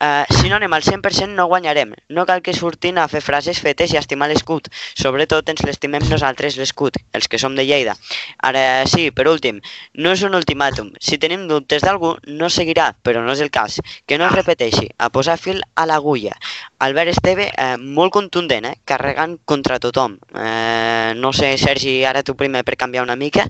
[0.04, 1.94] Uh, si no anem al 100% no guanyarem.
[2.10, 4.68] No cal que surtin a fer frases fetes i estimar l'escut.
[5.00, 7.96] Sobretot ens l'estimem nosaltres l'escut, els que som de Lleida.
[8.44, 9.60] Ara sí, per últim,
[10.00, 10.92] no és un ultimàtum.
[11.02, 13.80] Si tenim dubtes d'algú, no seguirà, però no és el cas.
[14.08, 16.36] Que no es repeteixi, a posar fil a l'agulla.
[16.80, 20.18] Albert Esteve, eh, molt contundent, eh, carregant contra tothom.
[20.36, 23.48] Eh, no sé, Sergi, ara tu primer per canviar una mica,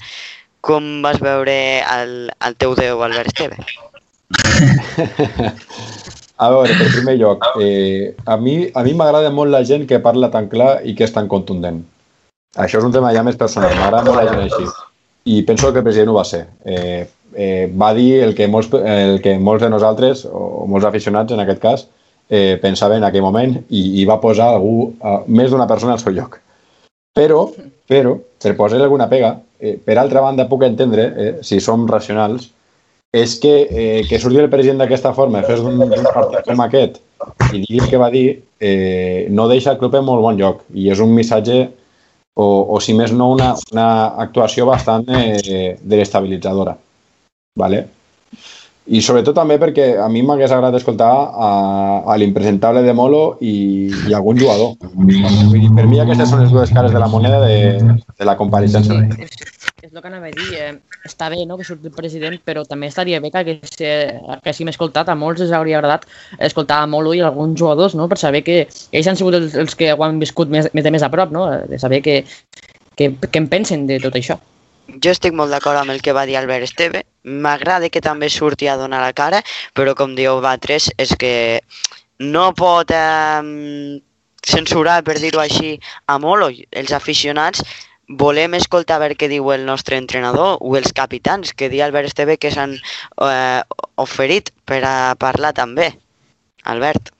[0.61, 3.57] com vas veure el, el teu déu, Albert Esteve?
[6.43, 10.01] A veure, per primer lloc, eh, a mi a mi m'agrada molt la gent que
[10.01, 11.83] parla tan clar i que és tan contundent.
[12.63, 14.65] Això és un tema ja més personal, m'agrada molt la gent així.
[15.25, 16.45] I penso que el president ho va ser.
[16.65, 21.33] Eh, eh, va dir el que, molts, el que molts de nosaltres, o molts aficionats
[21.33, 21.85] en aquest cas,
[22.29, 26.03] eh, pensaven en aquell moment i, i va posar algú, a, més d'una persona al
[26.03, 26.39] seu lloc.
[27.15, 27.45] Però,
[27.87, 32.49] però per posar alguna pega, eh, per altra banda, puc entendre, eh, si som racionals,
[33.13, 35.77] és que, eh, que surti el president d'aquesta forma, fes d'un
[36.09, 36.97] partit com aquest
[37.53, 40.63] i digui el que va dir, eh, no deixa el club en molt bon lloc.
[40.73, 41.69] I és un missatge,
[42.35, 43.89] o, o si més no, una, una
[44.23, 46.75] actuació bastant eh, desestabilitzadora.
[47.59, 47.83] Vale?
[48.83, 51.51] I sobretot també perquè a mi m'hagués agradat escoltar a,
[52.03, 54.73] a l'impresentable de Molo i, i algun jugador.
[54.91, 55.13] Vull
[55.53, 57.79] dir, per mi aquestes són les dues cares de la moneda de,
[58.19, 58.97] de la compareixença.
[58.99, 60.47] Sí, és, el que anava a dir.
[60.55, 60.71] Eh,
[61.07, 64.71] està bé no, que surti el president, però també estaria bé que, hagués, eh, haguéssim
[64.71, 65.11] escoltat.
[65.11, 66.07] A molts els hauria agradat
[66.39, 69.75] escoltar a Molo i alguns jugadors no, per saber que ells han sigut els, els
[69.75, 71.49] que ho han viscut més, més de més a prop, no?
[71.69, 72.23] de saber que,
[72.95, 74.39] que, que en pensen de tot això
[75.03, 77.05] jo estic molt d'acord amb el que va dir Albert Esteve.
[77.23, 79.39] M'agrada que també surti a donar la cara,
[79.73, 81.61] però com diu Batres, és que
[82.19, 83.99] no pot eh,
[84.43, 85.77] censurar, per dir-ho així,
[86.07, 86.51] a Molo.
[86.71, 87.63] Els aficionats
[88.07, 92.11] volem escoltar a veure què diu el nostre entrenador o els capitans, que dia Albert
[92.11, 93.61] Esteve que s'han eh,
[93.97, 95.93] oferit per a parlar també.
[96.63, 97.11] Albert.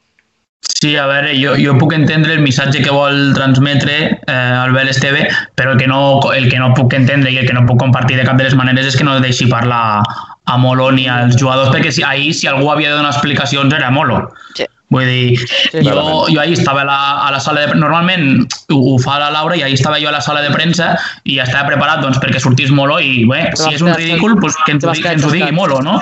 [0.63, 5.25] Sí, a veure, jo, jo puc entendre el missatge que vol transmetre eh, Albert Esteve,
[5.59, 8.17] però el que, no, el que no puc entendre i el que no puc compartir
[8.19, 11.71] de cap de les maneres és que no deixi parlar a Molo ni als jugadors,
[11.71, 14.25] perquè si, ahir si algú havia de donar explicacions era Molo.
[14.57, 14.67] Sí.
[14.93, 15.93] Vull dir, sí, jo,
[16.29, 17.77] jo ahir estava a la, a la sala de...
[17.79, 20.93] Normalment ho, ho fa la Laura i ahir estava jo a la sala de premsa
[21.25, 24.59] i ja estava preparat doncs, perquè sortís Molo i, bé, si és un ridícul, doncs
[24.65, 25.99] que ens, que ens ho digui Molo, no?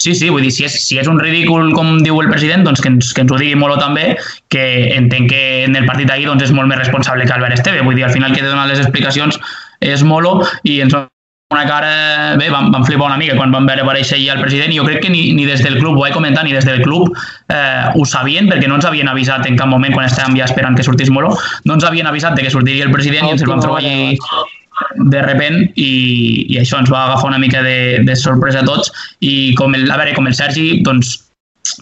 [0.00, 2.80] Sí, sí, vull dir, si és, si és un ridícul, com diu el president, doncs
[2.80, 4.14] que ens, que ens ho digui Molo també,
[4.52, 4.64] que
[4.96, 7.84] entenc que en el partit d'ahir doncs, és molt més responsable que Albert Esteve.
[7.84, 9.36] Vull dir, al final que de donar les explicacions
[9.84, 10.96] és Molo i ens
[11.50, 12.36] una cara...
[12.38, 14.84] Bé, vam, vam flipar una mica quan vam veure aparèixer allà el president i jo
[14.86, 17.10] crec que ni, ni des del club, ho he comentat, ni des del club
[17.50, 20.78] eh, ho sabien perquè no ens havien avisat en cap moment quan estàvem ja esperant
[20.78, 21.34] que sortís Molo,
[21.66, 24.46] no ens havien avisat de que sortiria el president i ens el vam trobar allà
[25.10, 25.90] de repent i,
[26.54, 29.90] i això ens va agafar una mica de, de sorpresa a tots i com el,
[29.90, 31.16] a veure, com el Sergi doncs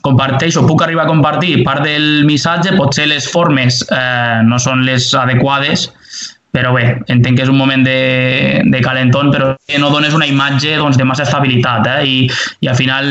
[0.03, 5.13] comparteixo, puc arribar a compartir part del missatge, potser les formes eh, no són les
[5.15, 5.91] adequades
[6.59, 10.27] però bé, entenc que és un moment de, de calentón, però que no dones una
[10.27, 11.99] imatge doncs, de massa estabilitat eh?
[12.03, 12.19] I,
[12.67, 13.09] i al final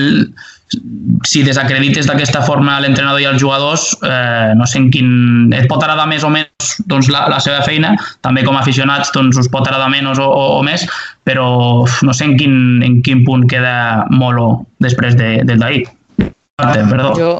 [1.24, 5.10] si desacredites d'aquesta forma l'entrenador i els jugadors, eh, no sé en quin...
[5.56, 7.94] Et pot agradar més o menys doncs, la, la seva feina,
[8.26, 10.84] també com a aficionats doncs, us pot agradar menys o, o, o més,
[11.28, 11.48] però
[12.04, 15.86] no sé en quin, en quin punt queda Molo després de, del d'ahir.
[16.58, 17.14] Perdó.
[17.16, 17.32] Jo,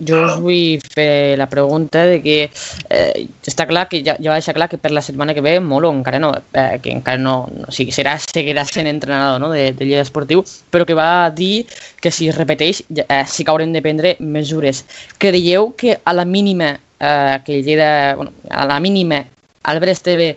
[0.00, 4.38] jo us vull fer la pregunta de que eh, està clar que ja, ja va
[4.38, 7.34] deixar clar que per la setmana que ve Molo encara no, eh, que encara no,
[7.52, 11.28] no o sigui, serà, seguirà sent entrenador no, de, de Lleida Esportiu, però que va
[11.36, 11.66] dir
[12.00, 14.84] que si es repeteix eh, sí que haurem de prendre mesures.
[15.18, 19.24] Creieu que a la mínima eh, que Lleida, bueno, a la mínima
[19.62, 20.32] Albert Esteve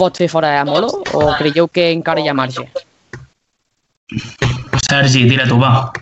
[0.00, 2.64] pot fer fora a Molo o creieu que encara hi ha marge?
[4.88, 5.92] Sergi, tira tu, va.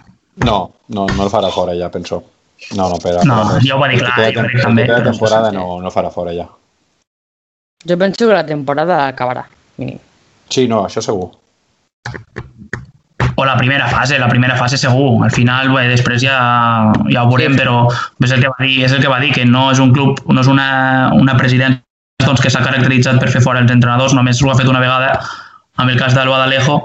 [0.46, 0.58] No,
[0.94, 2.22] no, no el farà fora ja, penso.
[2.76, 3.22] No, no, però...
[3.26, 4.86] No, ja ho va dir clar, jo crec també.
[4.90, 6.48] La temporada no, no farà fora ja.
[7.86, 9.44] Jo penso que la temporada acabarà,
[9.78, 10.00] mínim.
[10.50, 11.30] Sí, no, això segur.
[13.38, 15.22] O la primera fase, la primera fase segur.
[15.24, 16.38] Al final, bé, després ja,
[17.06, 17.62] ja ho veurem, sí, sí.
[17.62, 17.84] però
[18.26, 20.18] és el que va dir, és el que va dir, que no és un club,
[20.26, 20.70] no és una,
[21.14, 21.84] una presidència
[22.26, 25.20] doncs, que s'ha caracteritzat per fer fora els entrenadors, només ho ha fet una vegada
[25.78, 26.80] amb el cas del Badalejo,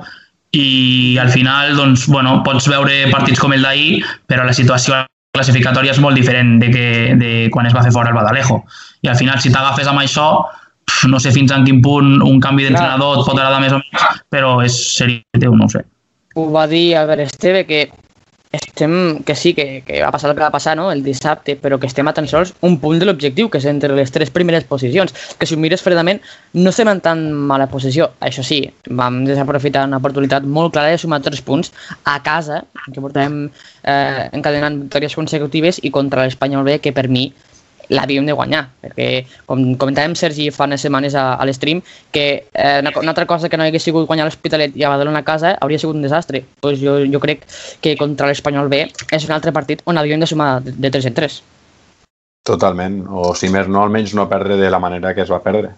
[0.54, 5.02] i al final doncs, bueno, pots veure partits com el d'ahir, però la situació
[5.34, 6.86] classificatòria és molt diferent de, que,
[7.18, 8.62] de quan es va fer fora el Badalejo.
[9.02, 10.28] I al final, si t'agafes amb això,
[11.10, 14.22] no sé fins en quin punt un canvi d'entrenador et pot agradar més o menys,
[14.34, 15.84] però és seria teu, no ho sé.
[16.38, 17.88] Ho va dir Albert Esteve que
[18.54, 20.92] estem, que sí, que, que va passar el que va passar no?
[20.92, 23.96] el dissabte, però que estem a tan sols un punt de l'objectiu, que és entre
[23.98, 26.22] les tres primeres posicions, que si ho mires fredament
[26.54, 28.12] no estem en tan mala posició.
[28.22, 31.74] Això sí, vam desaprofitar una oportunitat molt clara de sumar tres punts
[32.06, 37.32] a casa, que portem eh, encadenant victòries consecutives i contra l'Espanyol B, que per mi
[37.90, 39.08] l'havíem de guanyar, perquè
[39.50, 41.82] com comentàvem Sergi fa unes setmanes a, a l'estream
[42.16, 45.24] que eh, una, una altra cosa que no hagués sigut guanyar l'Hospitalet i a Badalona
[45.24, 46.44] a casa hauria sigut un desastre.
[46.62, 47.48] Pues jo, jo crec
[47.82, 51.12] que contra l'Espanyol B és un altre partit on havíem de sumar de, de 3
[51.12, 51.42] en 3.
[52.44, 55.72] Totalment, o si més no, almenys no perdre de la manera que es va perdre.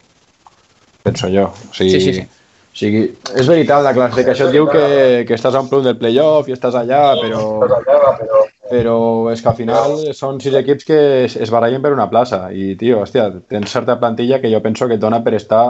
[1.05, 1.51] Penso jo.
[1.51, 2.25] O sigui, sí, sí, sí.
[2.25, 3.03] O sigui,
[3.37, 4.85] és veritat, la classificació et diu que,
[5.29, 8.41] que estàs a un punt del playoff i estàs allà, però però
[8.71, 12.73] és que al final són sis equips que es, es barallen per una plaça i,
[12.79, 15.65] tio, hòstia, tens certa plantilla que jo penso que et dona per estar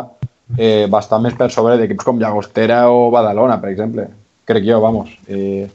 [0.57, 4.07] eh, bastant més per sobre d'equips com Llagostera o Badalona, per exemple.
[4.45, 5.11] Crec jo, vamos.
[5.27, 5.67] Eh,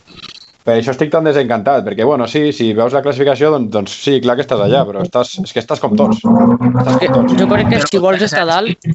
[0.65, 4.19] per això estic tan desencantat, perquè, bueno, sí, si veus la classificació, doncs, doncs sí,
[4.21, 6.21] clar que estàs allà, però estàs, és que estàs com tots.
[6.21, 7.37] Estàs com tots.
[7.41, 8.91] Jo crec que si vols estar dalt...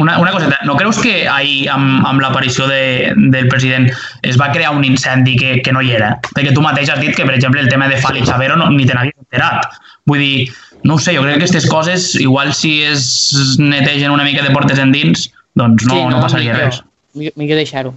[0.00, 3.88] Una, una coseta, no creus que ahir, amb, amb l'aparició de, del president,
[4.22, 6.14] es va crear un incendi que, que no hi era?
[6.34, 8.84] Perquè tu mateix has dit que, per exemple, el tema de Fali Xavero no, ni
[8.84, 9.78] te n'havies enterat.
[10.10, 10.48] Vull dir,
[10.84, 14.52] no ho sé, jo crec que aquestes coses, igual si es netegen una mica de
[14.52, 16.82] portes endins, doncs no, no, passaria millor, res.
[17.16, 17.94] Millor, millor deixar-ho.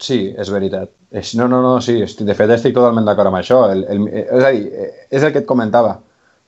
[0.00, 0.94] Sí, és veritat.
[1.10, 3.64] No, no, no, sí, estic, de fet estic totalment d'acord amb això.
[3.72, 5.96] El, el, és a dir, és el que et comentava.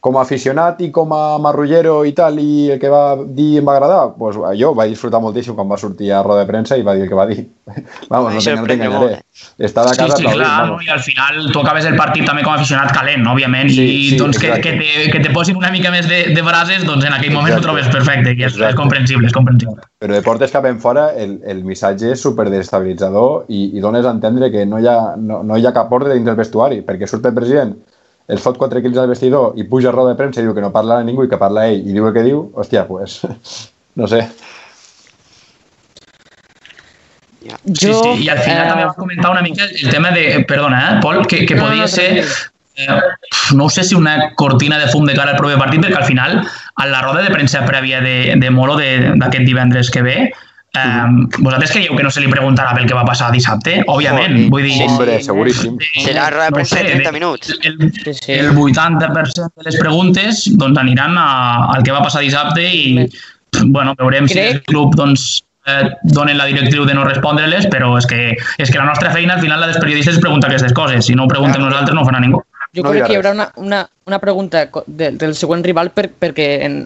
[0.02, 3.68] Com a aficionat i com a marrullero i tal, i el que va dir em
[3.68, 6.82] va agradar, pues, jo vaig disfrutar moltíssim quan va sortir a roda de premsa i
[6.82, 7.44] va dir el que va dir.
[8.10, 9.20] Vamos, no Això no t'enganyaré.
[9.62, 10.80] Està de Sí, casa sí, aplaudint, clar, no?
[10.82, 14.08] i al final tu acabes el partit també com a aficionat calent, òbviament, Sí, i
[14.10, 14.72] sí, doncs que, exacte.
[14.74, 17.54] que, te, que te posin una mica més de, de brases, doncs en aquell moment
[17.54, 17.68] ho Exacte.
[17.70, 18.80] trobes perfecte, i és, és Exacte.
[18.82, 19.86] comprensible, és comprensible.
[20.02, 24.04] Però de portes cap en fora el, el missatge és super desestabilitzador i, i dones
[24.04, 26.82] a entendre que no hi, ha, no, no hi ha cap ordre dins del vestuari,
[26.82, 27.78] perquè surt el president,
[28.28, 30.60] els fot 4 quilos al vestidor i puja a roda de premsa i diu que
[30.64, 33.20] no parla a ningú i que parla ell i diu el que diu, hòstia, pues,
[34.00, 34.26] no sé.
[37.42, 40.44] Sí, Jo, sí, i al final eh, també vas comentar una mica el tema de,
[40.46, 42.22] perdona, eh, Pol, que, que podia ser,
[42.76, 43.00] eh,
[43.58, 46.38] no sé si una cortina de fum de cara al proper partit, perquè al final,
[46.76, 50.16] a la roda de premsa prèvia de, de Molo de- d'aquest divendres que ve,
[50.74, 51.04] eh,
[51.38, 53.82] vosaltres creieu que no se li preguntarà pel que va passar dissabte?
[53.86, 54.72] Òbviament, Joder, vull dir...
[54.78, 55.26] sí, Hombre, sí.
[55.28, 55.76] seguríssim.
[56.06, 57.52] Serà roda de no sé, 30 minuts.
[57.62, 58.32] El, Sí, sí.
[58.38, 61.28] el 80% de les preguntes doncs, aniran a,
[61.76, 63.08] al que va passar dissabte i
[63.64, 67.92] bueno, veurem si Crec- el club doncs, eh, donen la directriu de no respondre-les, però
[67.98, 70.72] és que, és que la nostra feina al final la dels periodistes és preguntar aquestes
[70.74, 71.04] coses.
[71.06, 72.40] Si no ho preguntem nosaltres no ho farà ningú.
[72.72, 75.90] Jo No crec dirà que hi haurà una, una, una pregunta de, del següent rival
[75.92, 76.78] per, perquè en,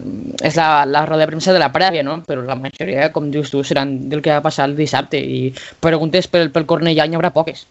[0.43, 2.17] és la, la roda de premsa de la prèvia, no?
[2.27, 6.27] però la majoria, com dius tu, seran del que va passar el dissabte i preguntes
[6.27, 7.63] pel, pel Cornellà n'hi haurà poques.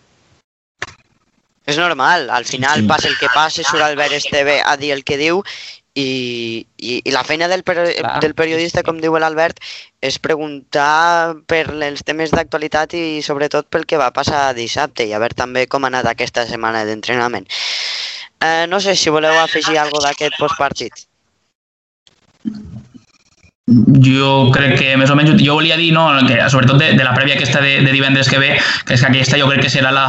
[1.66, 2.88] És normal, al final Sí.
[2.88, 5.42] passa el que passa, surt Albert Esteve a dir el que diu
[5.96, 8.20] i, i, i la feina del, per, Clar.
[8.20, 9.58] del periodista, com diu l'Albert,
[10.04, 15.20] és preguntar per els temes d'actualitat i sobretot pel que va passar dissabte i a
[15.22, 17.48] veure també com ha anat aquesta setmana d'entrenament.
[18.40, 21.06] Eh, no sé si voleu afegir alguna d'aquest postpartit.
[23.66, 27.10] Jo crec que més o menys, jo volia dir, no, que sobretot de, de la
[27.16, 28.52] prèvia aquesta de, de divendres que ve,
[28.86, 30.04] que és que aquesta jo crec que serà la,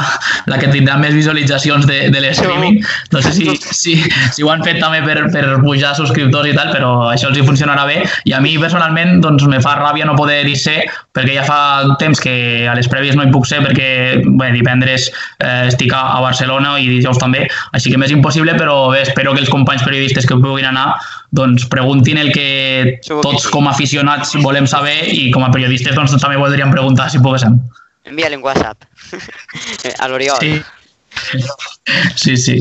[0.46, 2.78] la que tindrà més visualitzacions de, de l'streaming.
[3.16, 3.96] No sé si, si,
[4.36, 7.48] si ho han fet també per, per pujar subscriptors i tal, però això els hi
[7.50, 7.98] funcionarà bé.
[8.30, 10.78] I a mi personalment doncs, me fa ràbia no poder dir ser,
[11.18, 12.38] perquè ja fa temps que
[12.70, 13.90] a les prèvies no hi puc ser perquè
[14.22, 18.84] bé, divendres eh, estic a, a Barcelona i dijous també, així que m'és impossible, però
[18.94, 20.92] bé, espero que els companys periodistes que puguin anar
[21.38, 23.47] doncs preguntin el que tots.
[23.52, 27.60] Com a aficionats volem saber i com a periodistes doncs, també voldríem preguntar si poguéssim.
[28.08, 28.88] Envia-li un WhatsApp
[30.02, 30.40] a l'Oriol.
[30.40, 30.62] Sí.
[32.16, 32.60] sí, sí.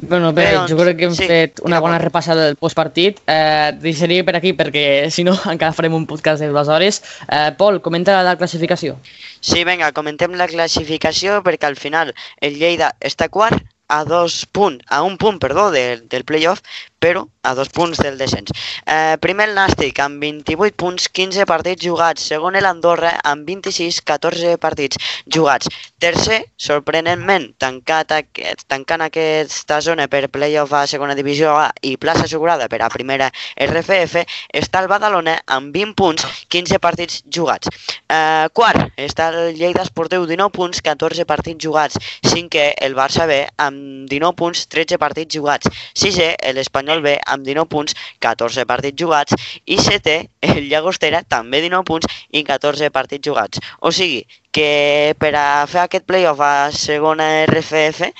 [0.00, 3.18] Bueno, bé, Bé, doncs, jo crec que hem sí, fet una bona repassada del postpartit.
[3.26, 7.02] Eh, deixaria per aquí perquè, si no, encara farem un podcast de dues hores.
[7.26, 8.94] Eh, Pol, comenta la classificació.
[9.40, 14.84] Sí, vinga, comentem la classificació perquè al final el Lleida està quart a dos punts,
[14.92, 16.60] a un punt, perdó, del, del playoff,
[16.98, 18.52] però a dos punts del descens.
[18.84, 22.26] Eh, primer el Nàstic amb 28 punts, 15 partits jugats.
[22.28, 25.70] Segon l'Andorra amb 26, 14 partits jugats.
[25.98, 32.26] Tercer, sorprenentment, tancat aquest, tancant aquesta zona per playoff a segona divisió A i plaça
[32.26, 37.72] assegurada per a primera RFF, està el Badalona amb 20 punts, 15 partits jugats.
[38.08, 41.96] Eh, quart, està el Lleida Esportiu, 19 punts, 14 partits jugats.
[42.26, 45.72] Cinquè, el Barça B, amb 19 punts, 13 partits jugats.
[45.96, 49.36] Sisè, l'Espanyol B, amb 19 punts, 14 partits jugats.
[49.64, 53.62] I setè, el Llagostera, també 19 punts i 14 partits jugats.
[53.80, 58.12] O sigui, que per a fer aquest playoff a segona RFF,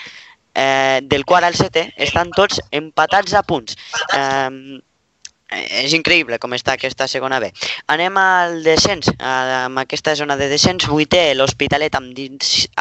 [0.54, 3.78] eh, del quart al setè, estan tots empatats a punts.
[4.14, 4.80] Eh,
[5.48, 7.48] és increïble com està aquesta segona B.
[7.94, 12.12] Anem al descens, amb aquesta zona de descens, vuitè l'Hospitalet amb,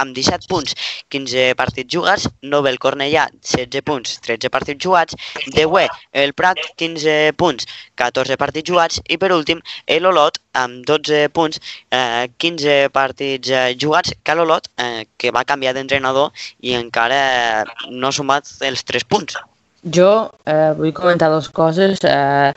[0.02, 0.76] amb 17 punts,
[1.14, 5.16] 15 partits jugats, nove el Cornellà, 16 punts, 13 partits jugats,
[5.56, 11.62] deuè el Prat, 15 punts, 14 partits jugats, i per últim l'Olot amb 12 punts,
[11.92, 18.10] eh, 15 partits eh, jugats, que l'Olot, eh, que va canviar d'entrenador i encara no
[18.10, 19.38] ha sumat els 3 punts.
[19.84, 22.00] Jo eh, vull comentar dues coses.
[22.04, 22.54] Eh,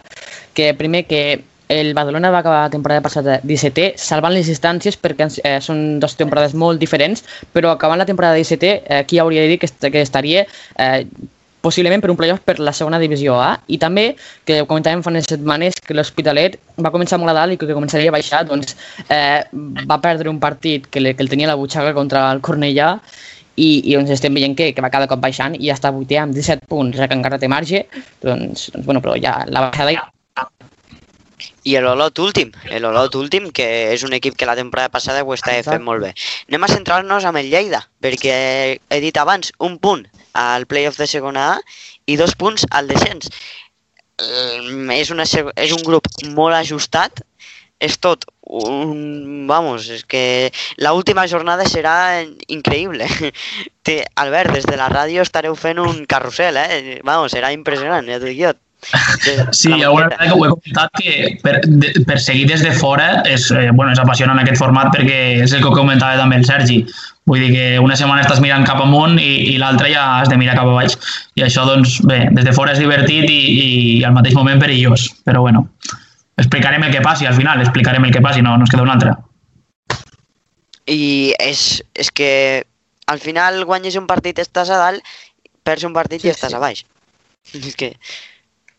[0.54, 5.28] que primer que el Badalona va acabar la temporada passada 17è, salvant les distàncies perquè
[5.44, 7.22] eh, són dues temporades molt diferents,
[7.54, 10.46] però acabant la temporada 17è, eh, aquí hauria de dir que, que estaria
[10.76, 11.06] eh,
[11.60, 14.16] possiblement per un playoff per la segona divisió A i també,
[14.48, 17.76] que ho comentàvem fa unes setmanes, que l'Hospitalet va començar molt a dalt i que
[17.76, 18.74] començaria a baixar, doncs
[19.06, 19.44] eh,
[19.86, 22.96] va perdre un partit que, le, que el tenia la butxaca contra el Cornellà
[23.56, 26.20] i, i doncs estem veient que, que va cada cop baixant i ja està vuitè
[26.22, 27.84] amb 17 punts, ja que encara té marge,
[28.22, 30.08] doncs, doncs bueno, però ja la baixada ja
[31.68, 35.56] i l'Olot últim, l'Olot últim, que és un equip que la temporada passada ho està
[35.66, 36.12] fent molt bé.
[36.48, 38.36] Anem a centrar-nos amb el Lleida, perquè
[38.80, 40.06] he dit abans un punt
[40.40, 41.58] al playoff de segona A
[42.06, 43.28] i dos punts al descens.
[44.20, 47.22] És, una, és un grup molt ajustat,
[47.80, 49.46] és tot un...
[49.50, 53.06] Vamos, és que la última jornada serà increïble.
[53.86, 56.98] Té, Albert, des de la ràdio estareu fent un carrusel, eh?
[57.04, 58.56] Vamos, serà impressionant, ja t'ho dic jo.
[59.52, 63.22] Sí, alguna vegada que ho he comentat que per, de, per seguir des de fora
[63.28, 66.80] és, eh, bueno, és apassionant aquest format perquè és el que comentava també el Sergi.
[67.28, 70.38] Vull dir que una setmana estàs mirant cap amunt i, i l'altra ja has de
[70.40, 70.96] mirar cap a baix.
[71.38, 73.40] I això, doncs, bé, des de fora és divertit i,
[74.00, 75.10] i al mateix moment perillós.
[75.28, 75.68] Però bueno,
[76.40, 78.96] explicarem el que passi al final, explicarem el que passi, no, no es queda una
[78.96, 79.16] altra.
[80.90, 82.30] I és, és que
[83.10, 85.06] al final guanyes un partit estàs a dalt,
[85.66, 86.58] perds un partit sí, i estàs sí.
[86.58, 86.84] a baix.
[87.60, 87.94] És que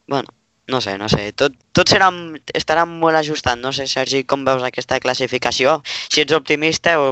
[0.07, 0.27] bueno,
[0.67, 1.31] no sé, no sé.
[1.37, 2.09] Tot, tot serà,
[2.57, 3.59] estarà molt ajustat.
[3.59, 5.79] No sé, Sergi, com veus aquesta classificació?
[5.85, 7.11] Si ets optimista o,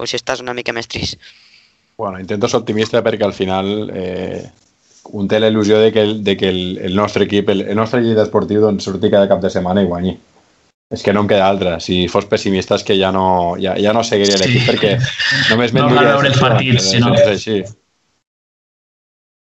[0.00, 1.18] o si estàs una mica més trist.
[1.98, 4.44] Bueno, intento ser optimista perquè al final eh,
[5.12, 7.76] un té la il·lusió de que, el, de que el, el nostre equip, el, el
[7.78, 10.16] nostre llit esportiu, doncs, surti cada cap de setmana i guanyi.
[10.94, 11.76] És que no em queda altra.
[11.84, 14.68] Si fos pessimista és que ja no, ja, ja no seguiria l'equip sí.
[14.70, 14.94] perquè
[15.50, 16.00] només m'enduria...
[16.00, 17.12] No veure els partits, si no.
[17.16, 17.60] És així.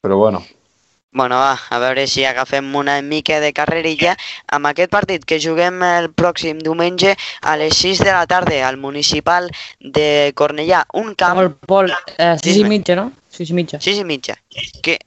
[0.06, 0.42] Però bueno,
[1.16, 4.18] Bueno, va, a veure si agafem una mica de carrerilla
[4.52, 8.76] amb aquest partit que juguem el pròxim diumenge a les 6 de la tarda al
[8.76, 9.48] municipal
[9.80, 10.84] de Cornellà.
[11.00, 11.40] Un camp...
[11.72, 13.14] Pol, eh, 6 i mitja, no?
[13.32, 13.80] 6 i mitja.
[13.80, 14.36] 6 i mitja.
[14.84, 14.98] Que...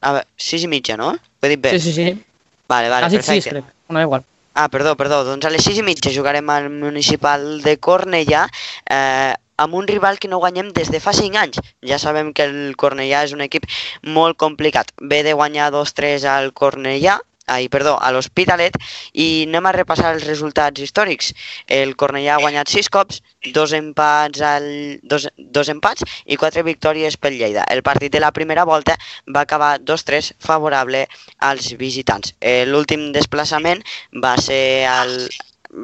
[0.00, 1.12] A veure, 6 i mitja, no?
[1.14, 1.74] Ho he dit bé?
[1.76, 2.24] Sí, sí, sí.
[2.68, 3.50] Vale, vale, Has perfecte.
[3.50, 3.74] 6, crec.
[3.88, 4.24] No, igual.
[4.54, 5.22] Ah, perdó, perdó.
[5.24, 8.46] Doncs a les 6 i mitja jugarem al municipal de Cornellà.
[8.90, 11.60] Eh, amb un rival que no guanyem des de fa 5 anys.
[11.82, 13.66] Ja sabem que el Cornellà és un equip
[14.02, 14.92] molt complicat.
[15.00, 17.18] Ve de guanyar 2-3 al Cornellà,
[17.48, 18.76] ai, perdó, a l'Hospitalet
[19.12, 21.32] i anem a repassar els resultats històrics.
[21.80, 23.22] El Cornellà ha guanyat 6 cops,
[23.56, 24.68] dos empats, al,
[25.02, 27.66] dos, dos empats i 4 victòries pel Lleida.
[27.72, 28.96] El partit de la primera volta
[29.34, 31.06] va acabar 2-3 favorable
[31.50, 32.34] als visitants.
[32.68, 33.84] L'últim desplaçament
[34.22, 35.14] va ser al,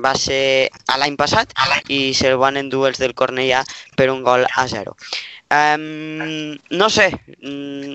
[0.04, 1.52] va ser l'any passat
[1.92, 3.62] i se'l van endur els del Cornellà
[3.96, 4.96] per un gol a 0.
[5.54, 7.10] Um, no sé,
[7.44, 7.94] um,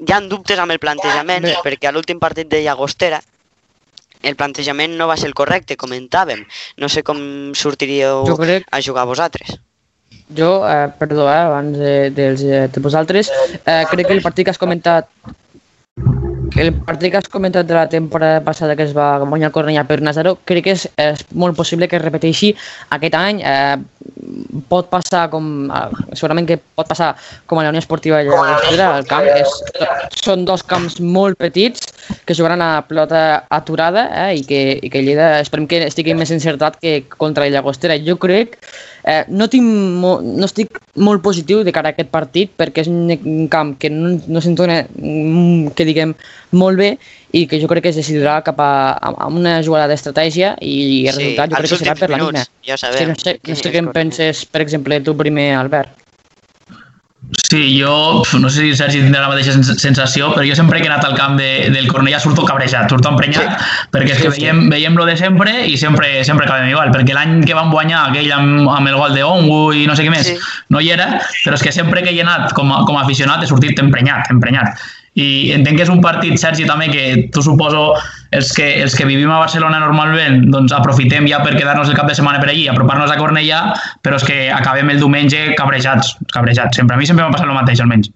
[0.00, 1.56] hi ha dubtes amb el plantejament Bé.
[1.64, 3.20] perquè a l'últim partit de Llagostera
[4.22, 6.42] el plantejament no va ser el correcte, comentàvem.
[6.76, 7.20] No sé com
[7.56, 8.66] sortiríeu crec...
[8.70, 9.56] a jugar vosaltres.
[10.36, 12.26] Jo, eh, perdó, eh, abans de, de,
[12.68, 13.30] de vosaltres,
[13.64, 15.08] eh, crec que el partit que has comentat
[16.56, 19.84] el partit que has comentat de la temporada passada que es va guanyar el Cornellà
[19.86, 22.50] per 1-0, crec que és, és molt possible que es repeteixi
[22.96, 23.42] aquest any.
[23.44, 23.76] Eh,
[24.70, 25.70] pot passar com...
[25.70, 27.12] Eh, segurament que pot passar
[27.46, 29.28] com a la Unió Esportiva de Llagostera, el camp.
[29.30, 29.56] És,
[30.20, 31.86] són dos camps molt petits
[32.26, 36.34] que jugaran a pelota aturada eh, i, que, i que Lleida esperem que estigui més
[36.34, 37.98] encertat que contra el Llagostera.
[38.06, 38.58] Jo crec
[39.10, 43.48] Eh, no, tinc no estic molt positiu de cara a aquest partit perquè és un
[43.50, 46.12] camp que no, no s'entona mm, que diguem
[46.60, 46.90] molt bé
[47.34, 51.16] i que jo crec que es decidirà cap a, a una jugada d'estratègia i el
[51.16, 52.44] sí, resultat jo crec que serà per la mina.
[52.66, 53.00] Ja sabem.
[53.00, 55.99] Sí, no sé, no sé què en penses, per exemple, tu primer, Albert.
[57.50, 60.90] Sí, jo no sé si Sergi tindrà la mateixa sensació, però jo sempre que he
[60.90, 63.74] anat al camp de, del Cornellà surto cabrejat, surto emprenyat, sí.
[63.92, 67.42] perquè és que veiem, veiem lo de sempre i sempre sempre acabem igual, perquè l'any
[67.44, 70.30] que vam guanyar aquell amb, amb el gol de Ongu i no sé què més,
[70.32, 70.38] sí.
[70.72, 71.10] no hi era,
[71.44, 74.32] però és que sempre que he anat com a, com a aficionat he sortit emprenyat,
[74.32, 74.80] emprenyat
[75.20, 77.04] i entenc que és un partit, Sergi, també que
[77.34, 77.92] tu suposo
[78.30, 82.08] els que, els que vivim a Barcelona normalment doncs aprofitem ja per quedar-nos el cap
[82.08, 83.60] de setmana per allí, apropar-nos a Cornellà,
[84.04, 86.78] però és que acabem el diumenge cabrejats, cabrejats.
[86.78, 88.12] Sempre, a mi sempre m'ha passat el mateix, almenys.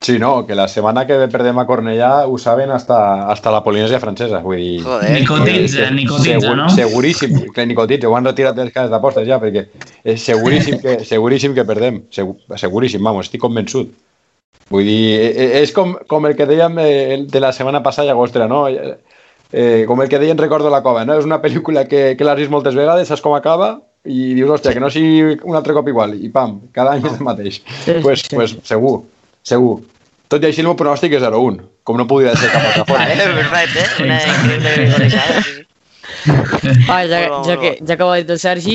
[0.00, 4.00] Sí, no, que la setmana que perdem a Cornellà ho saben hasta, hasta la Polinèsia
[4.00, 4.40] francesa.
[4.40, 5.10] Vull dir, Joder.
[5.12, 6.68] Nicotitza, nicotitza, segur, no?
[6.72, 9.66] Seguríssim, que nicotitza, ho han retirat dels cases d'apostes ja, perquè
[10.08, 12.00] és seguríssim que, seguríssim que perdem.
[12.16, 13.92] Segur, seguríssim, vamos, estic convençut.
[14.70, 18.12] Vull dir, e, e, és com, com el que dèiem eh, de la setmana passada,
[18.14, 18.64] Agostra, no?
[18.70, 21.16] Eh, com el que deien Recordo la cova, no?
[21.18, 24.72] És una pel·lícula que, que l'has vist moltes vegades, saps com acaba, i dius, hòstia,
[24.76, 27.58] que no sigui un altre cop igual, i pam, cada any és el mateix.
[27.82, 28.36] Sí, pues, sí.
[28.36, 29.00] pues segur,
[29.42, 29.80] segur.
[30.30, 33.02] Tot i així el meu pronòstic és 0-1, com no podria ser cap altra forma.
[33.10, 34.22] Vale, perfecte, una
[34.54, 35.58] increïble.
[36.90, 38.74] Ah, ja, ja, que, ja que ho ha dit el Sergi,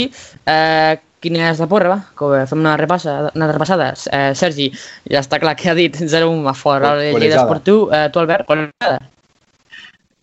[0.49, 0.95] eh,
[1.26, 1.99] quina és la porra, va?
[2.17, 3.91] Que fem una, repassa, una repassada.
[4.13, 4.69] Eh, Sergi,
[5.11, 7.89] ja està clar que ha dit 0-1 a fora el Lleida Esportiu.
[7.89, 8.67] Eh, tu, Albert, qual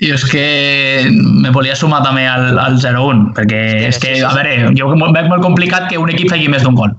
[0.03, 4.18] i és que me volia sumar també al, al 0-1, perquè sí, és que, sí,
[4.18, 6.96] sí, a veure, jo veig molt complicat que un equip faci més d'un gol.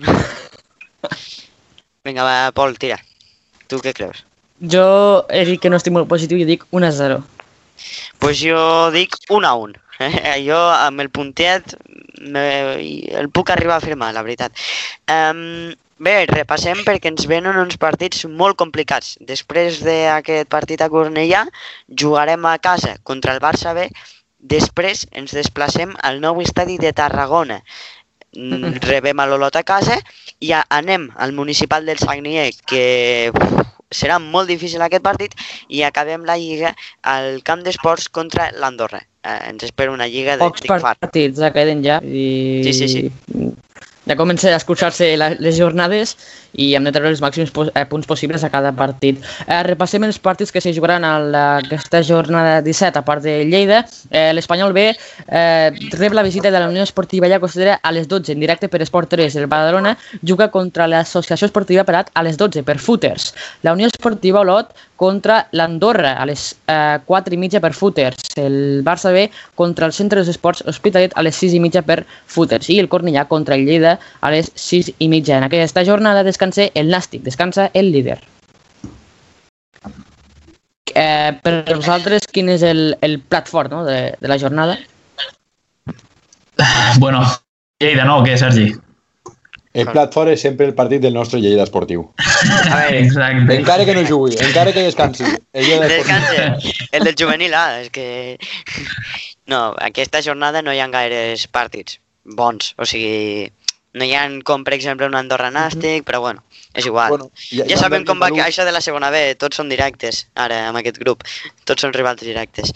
[2.06, 2.96] Vinga, va, Pol, tira.
[3.68, 4.24] Tu què creus?
[4.72, 4.86] Jo
[5.28, 7.20] he dit que no estic molt positiu i dic 1 a 0.
[8.18, 9.78] Pues jo dic 1 a 1.
[10.48, 11.74] jo amb el puntet
[12.22, 12.44] me,
[13.18, 14.56] el puc arribar a firmar, la veritat.
[15.10, 15.72] Um,
[16.02, 19.16] bé, repassem perquè ens venen uns partits molt complicats.
[19.28, 21.44] Després d'aquest partit a Cornellà,
[21.88, 23.88] jugarem a casa contra el Barça B,
[24.38, 27.62] després ens desplacem al nou estadi de Tarragona.
[28.88, 29.98] Rebem a l'Olot a casa
[30.40, 35.36] i anem al municipal del Sagnier, que uf, serà molt difícil aquest partit,
[35.68, 39.02] i acabem la lliga al camp d'esports contra l'Andorra.
[39.22, 42.00] Eh, ens espera una lliga de Pocs partits ja queden ja.
[42.02, 42.62] I...
[42.66, 43.52] Sí, sí, sí.
[44.08, 46.16] Ja comença a escurçar-se les jornades
[46.58, 49.20] i hem de treure els màxims eh, punts possibles a cada partit.
[49.46, 53.38] Eh, repassem els partits que se jugaran a la, aquesta jornada 17, a part de
[53.48, 53.82] Lleida.
[54.10, 58.34] Eh, L'Espanyol B eh, rep la visita de la Unió Esportiva Llagostera a les 12,
[58.34, 59.38] en directe per Esport 3.
[59.40, 63.32] El Badalona juga contra l'Associació Esportiva Perat a les 12, per Footers.
[63.62, 68.36] La Unió Esportiva Olot contra l'Andorra a les eh, 4 i mitja per Footers.
[68.38, 69.28] El Barça B
[69.58, 72.68] contra el Centre d'Esports Hospitalet a les 6 i mitja per Footers.
[72.70, 75.38] I el Cornellà contra el Lleida a les 6 i mitja.
[75.38, 78.20] En aquesta jornada descansa el Nàstic, descansa el líder.
[80.94, 84.78] Eh, per vosaltres, quin és el, el plat fort no, de, de la jornada?
[86.98, 87.24] Bueno,
[87.80, 88.20] Lleida, no?
[88.26, 88.72] Què, Sergi?
[89.72, 92.04] El plat fort és sempre el partit del nostre Lleida esportiu.
[92.20, 93.56] A veure, Exacte.
[93.56, 95.24] Encara que no jugui, encara que descansi.
[95.56, 96.74] El Lleida descansa.
[96.92, 98.36] El del juvenil A, és que...
[99.48, 103.48] No, aquesta jornada no hi ha gaires partits bons, o sigui...
[103.94, 107.10] No hi ha com, per exemple, un Andorra Nàstic, però bueno, és igual.
[107.12, 109.68] Bueno, ja- ja ja sabem com va que això de la segona B, tots són
[109.68, 111.24] directes, ara, amb aquest grup.
[111.64, 112.72] Tots són rivals directes.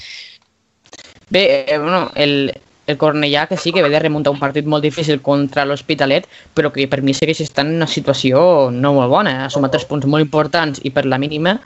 [1.30, 2.52] Bé, eh, bueno, el,
[2.86, 6.70] el Cornellà que sí que ve de remuntar un partit molt difícil contra l'Hospitalet, però
[6.72, 9.32] que per mi segueix estant en una situació no molt bona.
[9.44, 11.56] Ha sumat tres punts molt importants i per la mínima,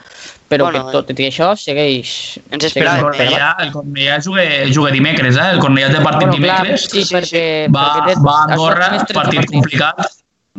[0.49, 2.39] però Bueno, que tot i això segueix...
[2.51, 3.03] Ens El segueix- més.
[3.03, 5.51] Cornellà, el Cornellà juga, juga dimecres, eh?
[5.53, 6.87] El Cornellà té partit Bueno, clar, dimecres.
[6.89, 7.45] sí, Sí, perquè...
[7.69, 9.53] va, perquè té- va a Andorra, només 13 partit partits.
[9.53, 10.01] complicat.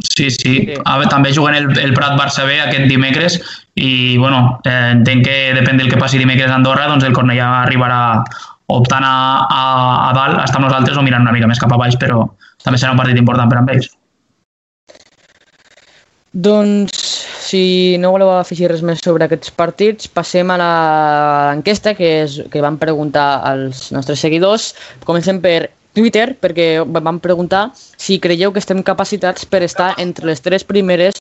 [0.00, 0.52] Sí, sí.
[0.64, 0.74] Sí.
[0.86, 3.34] A veure, també juguen el, el Prat Barça B aquest dimecres
[3.74, 7.50] i, bueno, eh, entenc que depèn del que passi dimecres a Andorra, doncs el Cornellà
[7.66, 8.22] arribarà
[8.78, 9.16] optant a,
[9.46, 9.64] a,
[10.08, 12.24] a dalt, estar amb nosaltres o mirant una mica més cap a baix, però
[12.64, 13.90] també serà un partit important per a ells.
[16.32, 17.02] Doncs,
[17.44, 22.62] si no voleu afegir res més sobre aquests partits, passem a l'enquesta que, és, que
[22.64, 24.70] van preguntar als nostres seguidors.
[25.04, 30.40] Comencem per Twitter, perquè vam preguntar si creieu que estem capacitats per estar entre les
[30.40, 31.20] tres primeres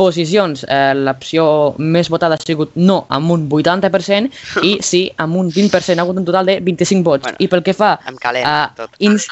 [0.00, 0.64] posicions.
[0.64, 1.46] Eh, L'opció
[1.78, 4.30] més votada ha sigut no, amb un 80%,
[4.68, 5.98] i sí, amb un 20%.
[5.98, 7.26] Ha hagut un total de 25 vots.
[7.28, 8.96] Bueno, I pel que fa Em calent, a tot.
[9.04, 9.28] Ins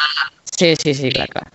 [0.52, 1.48] sí, sí, sí, clar, clar.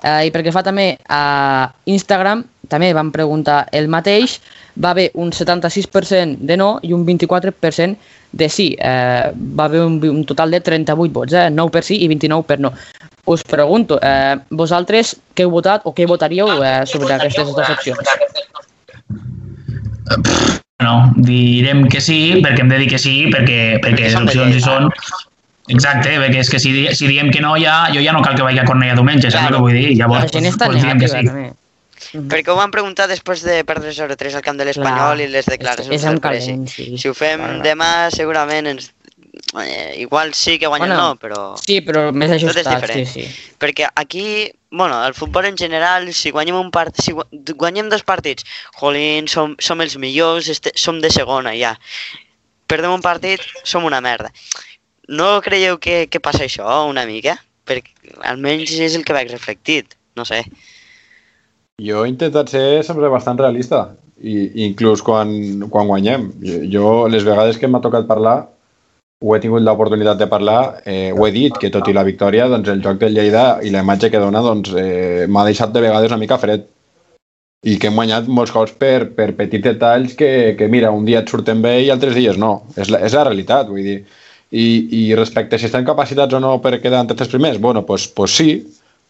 [0.00, 4.38] Uh, I pel que fa també a Instagram, també vam preguntar el mateix,
[4.80, 8.70] va haver un 76% de no i un 24% de sí.
[8.78, 11.50] Uh, va haver un, un total de 38 vots, eh?
[11.52, 12.72] 9 per sí i 29 per no.
[13.30, 18.14] Us pregunto, eh, vosaltres què heu votat o què votaríeu eh, sobre aquestes dues opcions?
[20.80, 24.62] No, direm que sí, perquè hem de dir que sí, perquè, perquè les opcions hi
[24.64, 24.88] són...
[25.70, 28.42] Exacte, perquè és que si, si diem que no, ja, jo ja no cal que
[28.42, 29.90] vagi a Cornellà diumenge, saps el que vull dir?
[29.92, 31.20] La Llavors, gent està doncs, diem que sí.
[31.20, 31.44] també.
[32.10, 32.24] Mhm.
[32.32, 35.52] Perquè ho van preguntar després de perdre 0-3 al camp de l'Espanyol i les és-
[35.52, 36.46] declaracions és en del Presi.
[36.48, 36.88] calent, sí.
[36.98, 37.60] Si ho fem Clar.
[37.62, 38.88] demà, segurament ens...
[39.58, 41.56] Eh, igual sí que guanyem Bueno, no, però...
[41.58, 43.24] Sí, però més Tot és ajustat, sí, sí.
[43.58, 48.04] Perquè aquí, bueno, el futbol en general, si guanyem un part, si gua- guanyem dos
[48.06, 48.46] partits,
[48.78, 51.72] jolín, som, som els millors, este, som de segona ja.
[52.70, 54.30] Perdem un partit, som una merda.
[55.10, 57.34] No creieu que, que passa això una mica?
[57.66, 60.44] Perquè almenys és el que veig reflectit, no sé.
[61.82, 65.30] Jo he intentat ser sempre bastant realista, i inclús quan,
[65.72, 66.28] quan guanyem.
[66.70, 68.44] Jo, les vegades que m'ha tocat parlar,
[69.20, 72.48] ho he tingut l'oportunitat de parlar, eh, ho he dit, que tot i la victòria,
[72.48, 75.82] doncs el joc del Lleida i la imatge que dona doncs, eh, m'ha deixat de
[75.84, 76.64] vegades una mica fred.
[77.68, 81.20] I que hem guanyat molts cops per, per petits detalls que, que, mira, un dia
[81.20, 82.62] et surten bé i altres dies no.
[82.80, 83.98] És la, és la realitat, vull dir.
[84.50, 84.64] I,
[84.96, 88.08] I respecte a si estan capacitats o no per quedar entre els primers, bueno, pues,
[88.08, 88.54] pues sí,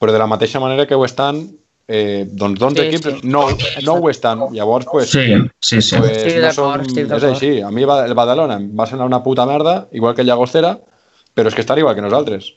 [0.03, 1.45] però de la mateixa manera que ho estan,
[1.91, 3.28] eh, doncs 11 Sí, equips sí.
[3.34, 3.43] no,
[3.84, 4.47] no ho estan.
[4.55, 5.26] Llavors, pues, Sí,
[5.61, 5.97] sí, sí.
[5.99, 7.53] pues Estic no som, estic és així.
[7.66, 10.78] A mi va- el Badalona em va semblar una puta merda, igual que el Llagostera,
[11.34, 12.53] però és que estan igual que nosaltres.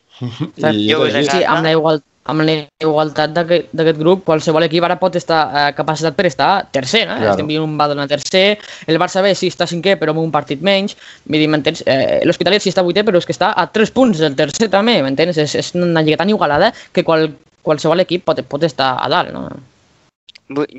[0.58, 1.26] I Jo és.
[1.28, 5.74] Sí, amb la, igual, amb la igualtat d'aquest grup, qualsevol equip ara pot estar eh,
[5.76, 7.18] capacitat per estar tercer, no?
[7.18, 7.32] Claro.
[7.34, 8.58] Estem veient un Badalona tercer,
[8.88, 11.84] el Barça B sí està cinquè però amb un partit menys, vull dir, m'entens?
[11.86, 15.02] Eh, L'Hospitalet sí està vuitè però és que està a 3 punts del tercer també,
[15.04, 15.38] m'entens?
[15.38, 17.34] És, és una lliga tan igualada que qual,
[17.64, 19.48] qualsevol equip pot, pot estar a dalt, no?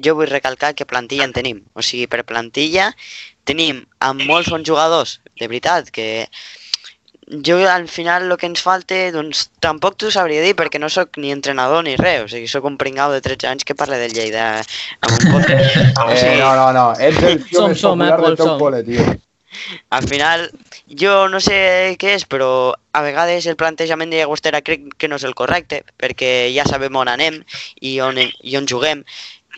[0.05, 1.63] jo vull recalcar que plantilla en tenim.
[1.75, 2.91] O sigui, per plantilla
[3.49, 6.29] tenim amb molts bons jugadors, de veritat, que
[7.45, 11.17] jo al final el que ens falta, doncs tampoc t'ho sabria dir perquè no sóc
[11.17, 14.13] ni entrenador ni res, o sigui, sóc un pringau de 13 anys que parla del
[14.13, 15.43] Lleida amb un.
[16.05, 16.87] O Eh, sigui, no, no, no.
[17.01, 18.61] Ets el tio Som, més som, eh, popular Pol, del teu som.
[18.61, 19.07] col·le, tio.
[19.91, 20.51] Al final,
[20.89, 25.17] jo no sé què és, però a vegades el plantejament de Llagostera crec que no
[25.21, 27.41] és el correcte, perquè ja sabem on anem
[27.81, 29.05] i on, i on juguem,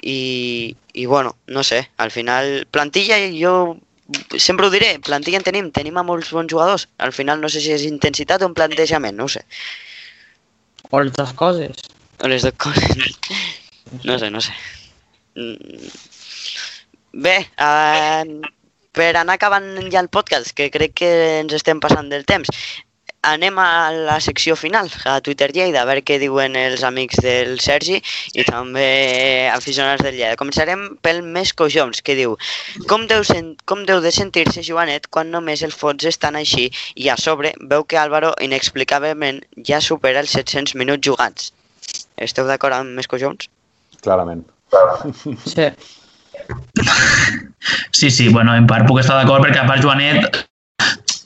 [0.02, 3.76] i, i bueno, no sé, al final, plantilla jo
[4.38, 7.60] sempre ho diré, plantilla en tenim, tenim a molts bons jugadors, al final no sé
[7.60, 9.44] si és intensitat o un plantejament, no ho sé,
[10.90, 11.76] O les dues coses.
[12.22, 13.18] o les dues coses,
[14.04, 14.52] no sé, no sé.
[15.34, 15.90] Mm.
[17.16, 18.22] Bé, uh,
[18.96, 22.50] per anar acabant ja el podcast, que crec que ens estem passant del temps,
[23.26, 27.58] anem a la secció final, a Twitter Lleida, a veure què diuen els amics del
[27.60, 30.38] Sergi i també aficionats del Lleida.
[30.40, 32.36] Començarem pel més coixons, que diu
[32.90, 37.10] com deu, sen com deu de sentir-se Joanet quan només els fots estan així i
[37.10, 41.52] a sobre veu que Álvaro inexplicablement ja supera els 700 minuts jugats.
[42.16, 43.50] Esteu d'acord amb més coixons?
[44.06, 44.46] Clarament.
[45.46, 45.66] Sí.
[47.90, 50.44] Sí, sí, bueno, en part puc estar d'acord perquè a part Joanet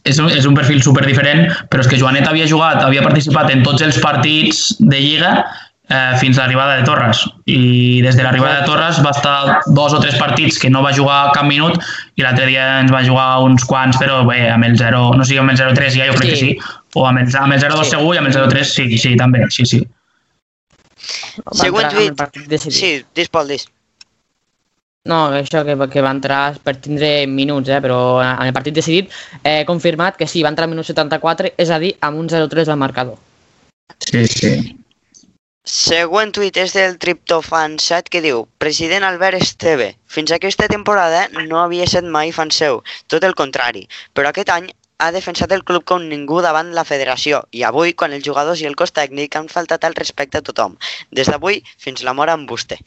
[0.08, 3.50] és un, és un perfil super diferent, però és que Joanet havia jugat, havia participat
[3.52, 5.32] en tots els partits de Lliga
[5.90, 7.20] eh, fins a l'arribada de Torres.
[7.50, 10.94] I des de l'arribada de Torres va estar dos o tres partits que no va
[10.96, 11.76] jugar cap minut
[12.16, 15.36] i l'altre dia ens va jugar uns quants, però bé, amb el 0, no sé,
[15.42, 16.30] amb el 0-3 ja, jo crec Sí.
[16.30, 17.96] que sí, o amb el, amb el 0-2 Sí.
[17.98, 19.82] segur i amb el 0-3 sí, sí, també, sí, sí.
[21.56, 22.24] Següent tuit.
[22.70, 23.66] Sí, dis, Pol, dis.
[25.08, 27.78] No, això que, que va entrar per tindre minuts, eh?
[27.80, 29.14] però en el partit decidit
[29.48, 32.68] he confirmat que sí, va entrar al minut 74, és a dir, amb un 0-3
[32.68, 33.16] al marcador.
[34.04, 34.52] Sí, sí.
[35.70, 41.60] Següent tuit és del Triptofan 7 que diu President Albert Esteve, fins aquesta temporada no
[41.62, 44.68] havia estat mai fan seu, tot el contrari, però aquest any
[45.00, 48.68] ha defensat el club com ningú davant la federació i avui, quan els jugadors i
[48.68, 50.76] el cos tècnic han faltat al respecte a tothom,
[51.10, 52.80] des d'avui fins la mort amb vostè.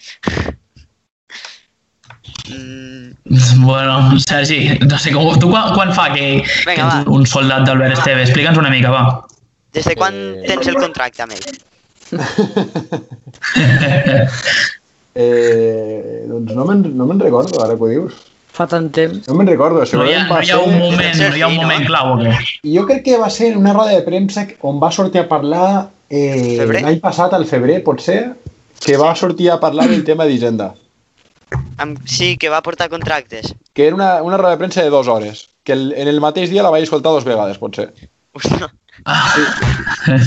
[2.49, 3.13] Mm,
[3.65, 5.39] Bueno, Sergi, no sé com...
[5.39, 6.99] Tu quan, quan fa que, que Vinga, va.
[7.01, 8.21] ets un soldat d'Albert Esteve?
[8.27, 9.03] Explica'ns una mica, va.
[9.73, 10.43] des de quan Eh.
[10.47, 11.41] tens el contracte amb ell?
[15.15, 18.13] Eh, doncs no me'n no me'n recordo, ara que ho dius.
[18.53, 19.27] Fa tant temps.
[19.29, 20.79] No me'n recordo, No hi, ha, no va hi ha un ser...
[20.79, 22.31] moment, no hi ha un moment clau o què?
[22.73, 25.67] Jo crec que va ser en una roda de premsa on va sortir a parlar
[26.09, 28.23] eh, l'any passat, al febrer, potser,
[28.81, 30.71] que va sortir a parlar del tema d'Hisenda.
[31.77, 31.99] Amb...
[32.05, 33.55] Sí, que va portar contractes.
[33.73, 35.47] Que era una, una roda de premsa de dues hores.
[35.63, 37.91] Que el, en el mateix dia la vaig escoltar dues vegades, potser.
[38.33, 38.71] Ostres,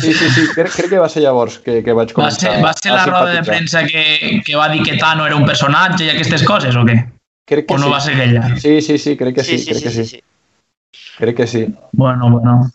[0.00, 2.62] Sí, sí, sí, crec, crec que va ser llavors que, que vaig Va començar ser,
[2.64, 6.08] va ser la roda de premsa que, que va dir que Tano era un personatge
[6.08, 6.96] i aquestes coses o què?
[7.46, 7.92] Crec que O no sí.
[7.94, 8.56] va ser aquella?
[8.58, 10.22] Sí, sí, sí, crec que sí, crec que sí.
[11.16, 11.62] Crec que sí.
[11.92, 12.72] Bueno, bueno.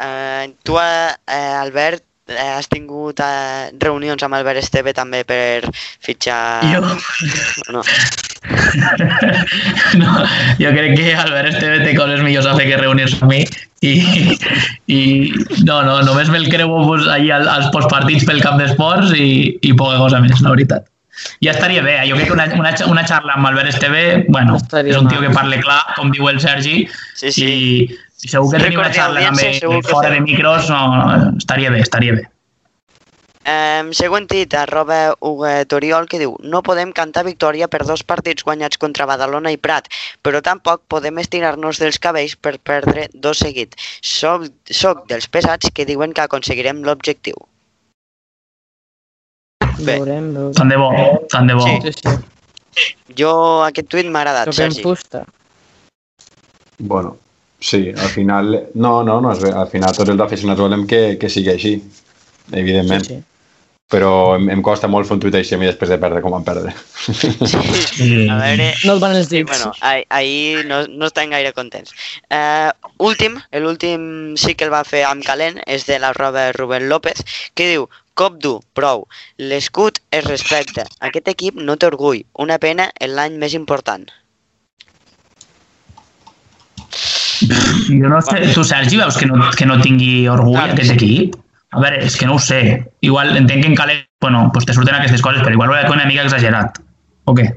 [0.00, 5.64] Eh, tu, eh, eh, Albert, has tingut eh, reunions amb Albert Esteve també per
[6.04, 6.40] fitxar...
[6.72, 6.82] Jo,
[7.74, 7.82] No.
[10.00, 10.12] no,
[10.58, 13.40] jo crec que Albert Esteve té coses millors a fer que reunir-se amb mi
[13.86, 13.92] i,
[14.90, 15.00] i
[15.66, 19.98] no, no, només me'l creu pues, al- als postpartits pel camp d'esports i, i poca
[20.02, 20.88] cosa més, la veritat.
[21.42, 22.06] Ja estaria bé, eh?
[22.10, 25.08] jo crec que una, una, una xarra amb Albert Esteve, bueno, No estaria és un
[25.10, 26.84] tio que parla clar, com diu el Sergi,
[27.18, 27.46] Sí, sí.
[27.48, 32.16] i, i segur que tenir una xarra també fora de micros, no, estaria bé, estaria
[32.16, 32.24] bé.
[33.48, 38.44] Eh, següent tit, arroba Hugo Toriol, que diu No podem cantar victòria per dos partits
[38.44, 39.86] guanyats contra Badalona i Prat,
[40.26, 43.78] però tampoc podem estirar-nos dels cabells per perdre dos seguits.
[44.04, 47.38] Soc, soc dels pesats que diuen que aconseguirem l'objectiu.
[49.78, 49.94] Bé.
[49.94, 50.52] Veurem, veurem.
[50.58, 50.90] Tant de bo,
[51.32, 51.64] tant de bo.
[51.64, 51.78] Sí.
[51.86, 52.92] Sí, sí.
[53.16, 53.32] Jo,
[53.64, 54.84] aquest tuit m'ha agradat, Sergi.
[56.78, 57.16] Bueno,
[57.58, 58.68] sí, al final...
[58.74, 59.52] No, no, no és bé.
[59.54, 61.74] Al final tots els aficionats volem que, que sigui així,
[62.52, 63.04] evidentment.
[63.06, 63.24] Sí, sí.
[63.88, 66.34] Però em, em costa molt fer un tuit així a mi després de perdre com
[66.36, 66.74] vam perdre.
[67.08, 68.26] Sí.
[68.28, 68.66] A veure...
[68.84, 69.48] No et van els dits.
[69.48, 71.94] bueno, ahir, ahir no, no estan gaire contents.
[72.28, 72.68] Uh,
[73.00, 77.24] últim, l'últim sí que el va fer amb calent, és de la roba Rubén López,
[77.56, 77.88] que diu
[78.18, 79.04] Cop dur, prou.
[79.38, 80.84] L'escut es respecta.
[81.06, 82.24] Aquest equip no té orgull.
[82.44, 84.08] Una pena en l'any més important.
[87.88, 90.96] Jo no sé, tu Sergi veus que no, que no tingui orgull Clar, aquest sí.
[90.96, 91.38] equip?
[91.76, 92.62] A veure, és que no ho sé.
[93.04, 95.90] Igual entenc que en Calent, bueno, pues te surten aquestes coses, però igual ho veig
[95.92, 96.80] una mica exagerat.
[97.28, 97.50] O què?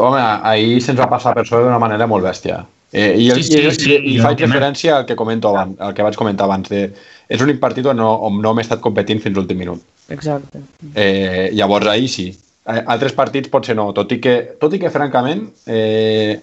[0.00, 2.62] Home, ahir se'ns va passar per sobre d'una manera molt bèstia.
[2.90, 5.92] Eh, i, Sí, sí, i, sí, i, i faig referència al que comento abans, al
[5.94, 6.70] que vaig comentar abans.
[6.72, 6.86] De,
[7.28, 9.82] és l'únic partit on no, on no m'he estat competint fins l'últim minut.
[10.08, 10.62] Exacte.
[10.94, 12.30] Eh, llavors ahir sí.
[12.64, 16.40] altres partits potser no, tot i que, tot i que francament, eh,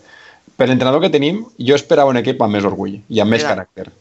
[0.56, 3.53] per l'entrenador que tenim, jo esperava un equip amb més orgull i amb més Mira.
[3.53, 3.91] caràcter.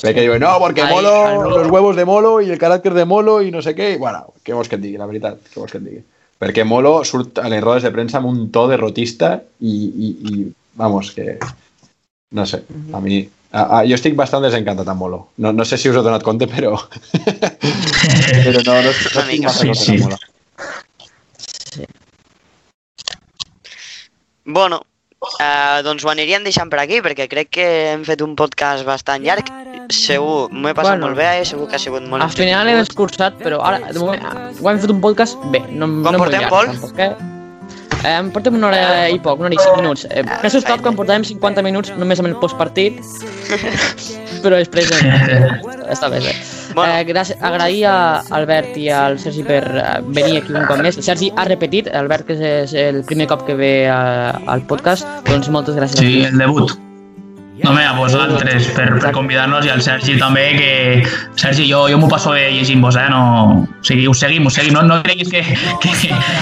[0.00, 1.12] Perquè diuen, no, porque Molo,
[1.48, 3.92] los huevos de Molo i el caràcter de Molo i no sé què.
[3.94, 5.38] I, bueno, què vols que et digui, la veritat?
[5.52, 6.02] Què vols que et digui?
[6.42, 10.48] Perquè Molo surt a les rodes de premsa amb un to derrotista i, i, i
[10.80, 11.38] vamos, que...
[12.34, 13.22] No sé, a mi...
[13.54, 15.20] A, a, jo estic bastant desencantat amb Molo.
[15.38, 16.74] No, no sé si us he donat compte, però...
[17.14, 20.00] però no, no, no estic massa Sí, sí.
[20.02, 20.18] Molo.
[24.44, 24.82] Bueno,
[25.40, 29.24] eh, doncs ho aniríem deixant per aquí perquè crec que hem fet un podcast bastant
[29.24, 29.48] llarg.
[29.92, 31.06] Segur, m'ho he passat Bueno.
[31.10, 34.22] molt bé, segur que ha sigut molt Al final hem escurçat, però ara, de moment,
[34.60, 35.60] ho hem fet un podcast bé.
[35.70, 36.66] No, no molt portem, llarg, Pol?
[36.72, 37.12] Tampoc, eh?
[38.04, 40.06] Eh, em portem una hora i poc, una hora i cinc minuts.
[40.10, 42.98] Eh, M'he assustat quan portàvem 50 minuts només amb el postpartit,
[44.44, 45.48] però després eh,
[45.94, 46.20] està bé.
[46.20, 46.34] bé.
[46.74, 46.92] Bueno.
[46.92, 50.98] Eh, gràcies, agrair a Albert i al Sergi per eh, venir aquí un cop més.
[50.98, 55.06] El Sergi ha repetit, Albert, que és el primer cop que ve a, al podcast,
[55.28, 56.02] doncs moltes gràcies.
[56.02, 56.74] Sí, a el debut.
[57.62, 61.06] No, home, a vosaltres per, per convidar-nos i al Sergi també, que
[61.38, 63.06] Sergi, jo, jo m'ho passo bé llegint-vos, eh?
[63.12, 63.20] No...
[63.62, 64.74] O sigui, us seguim, us seguim.
[64.74, 65.44] No, no creguis que,
[65.80, 65.90] que,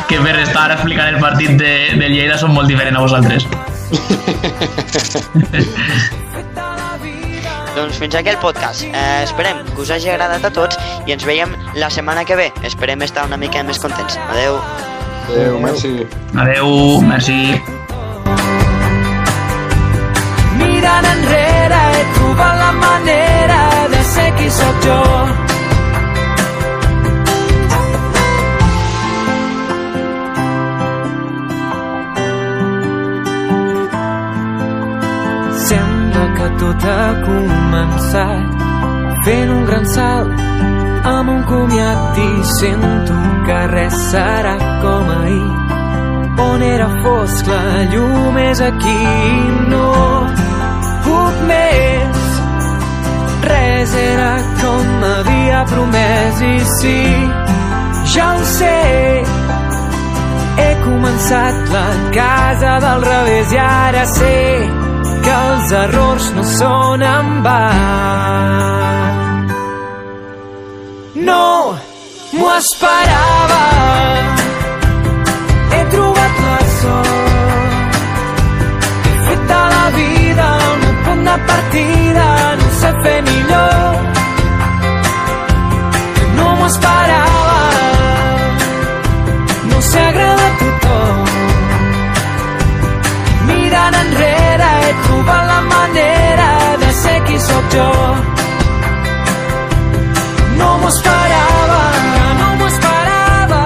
[0.09, 3.45] que per estar explicant el partit de, del Lleida som molt diferent a vosaltres.
[7.75, 8.83] Doncs fins aquí el podcast.
[8.85, 12.51] Eh, esperem que us hagi agradat a tots i ens veiem la setmana que ve.
[12.69, 14.19] Esperem estar una mica més contents.
[14.31, 14.59] Adeu.
[15.31, 15.93] Adéu, merci.
[16.37, 17.39] Adeu, merci.
[20.59, 23.63] Mirant enrere he trobat la manera
[23.95, 25.52] de ser qui sóc jo.
[36.63, 38.61] Tot ha començat
[39.27, 40.43] fent un gran salt
[41.11, 44.53] amb un comiat i sento que res serà
[44.83, 45.49] com ahir.
[46.45, 49.01] On era fosc la llum és aquí
[49.73, 49.89] no
[51.07, 52.21] puc més.
[53.49, 57.01] Res era com m'havia promès i sí
[58.15, 58.79] ja ho sé.
[60.63, 61.85] He començat la
[62.21, 64.82] casa del revés i ara sé
[65.25, 67.59] que els errors no són en va.
[71.29, 71.47] No
[72.33, 73.63] m'ho esperava.
[75.73, 78.01] He trobat la sort.
[79.11, 82.29] He fet a la vida el meu punt de partida.
[82.63, 83.42] No sé fer millor
[100.83, 101.83] m'ho esperava,
[102.39, 103.61] no m'ho esperava.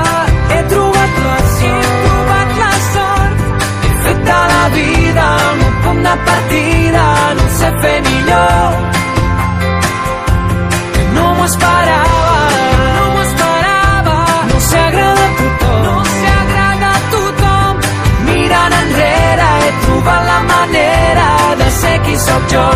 [0.53, 3.39] He trobat la sort, he trobat la sort.
[3.87, 6.15] He fet de la vida el meu punt de
[7.39, 7.47] no
[8.29, 8.77] ho.
[11.17, 11.47] No m'ho
[12.97, 14.19] no m'ho esperava.
[14.53, 17.85] No s'ha agradat tothom, no s'ha agradat tothom.
[18.29, 19.73] Mirant enrere he
[20.33, 21.31] la manera
[21.63, 22.67] de ser qui sóc jo.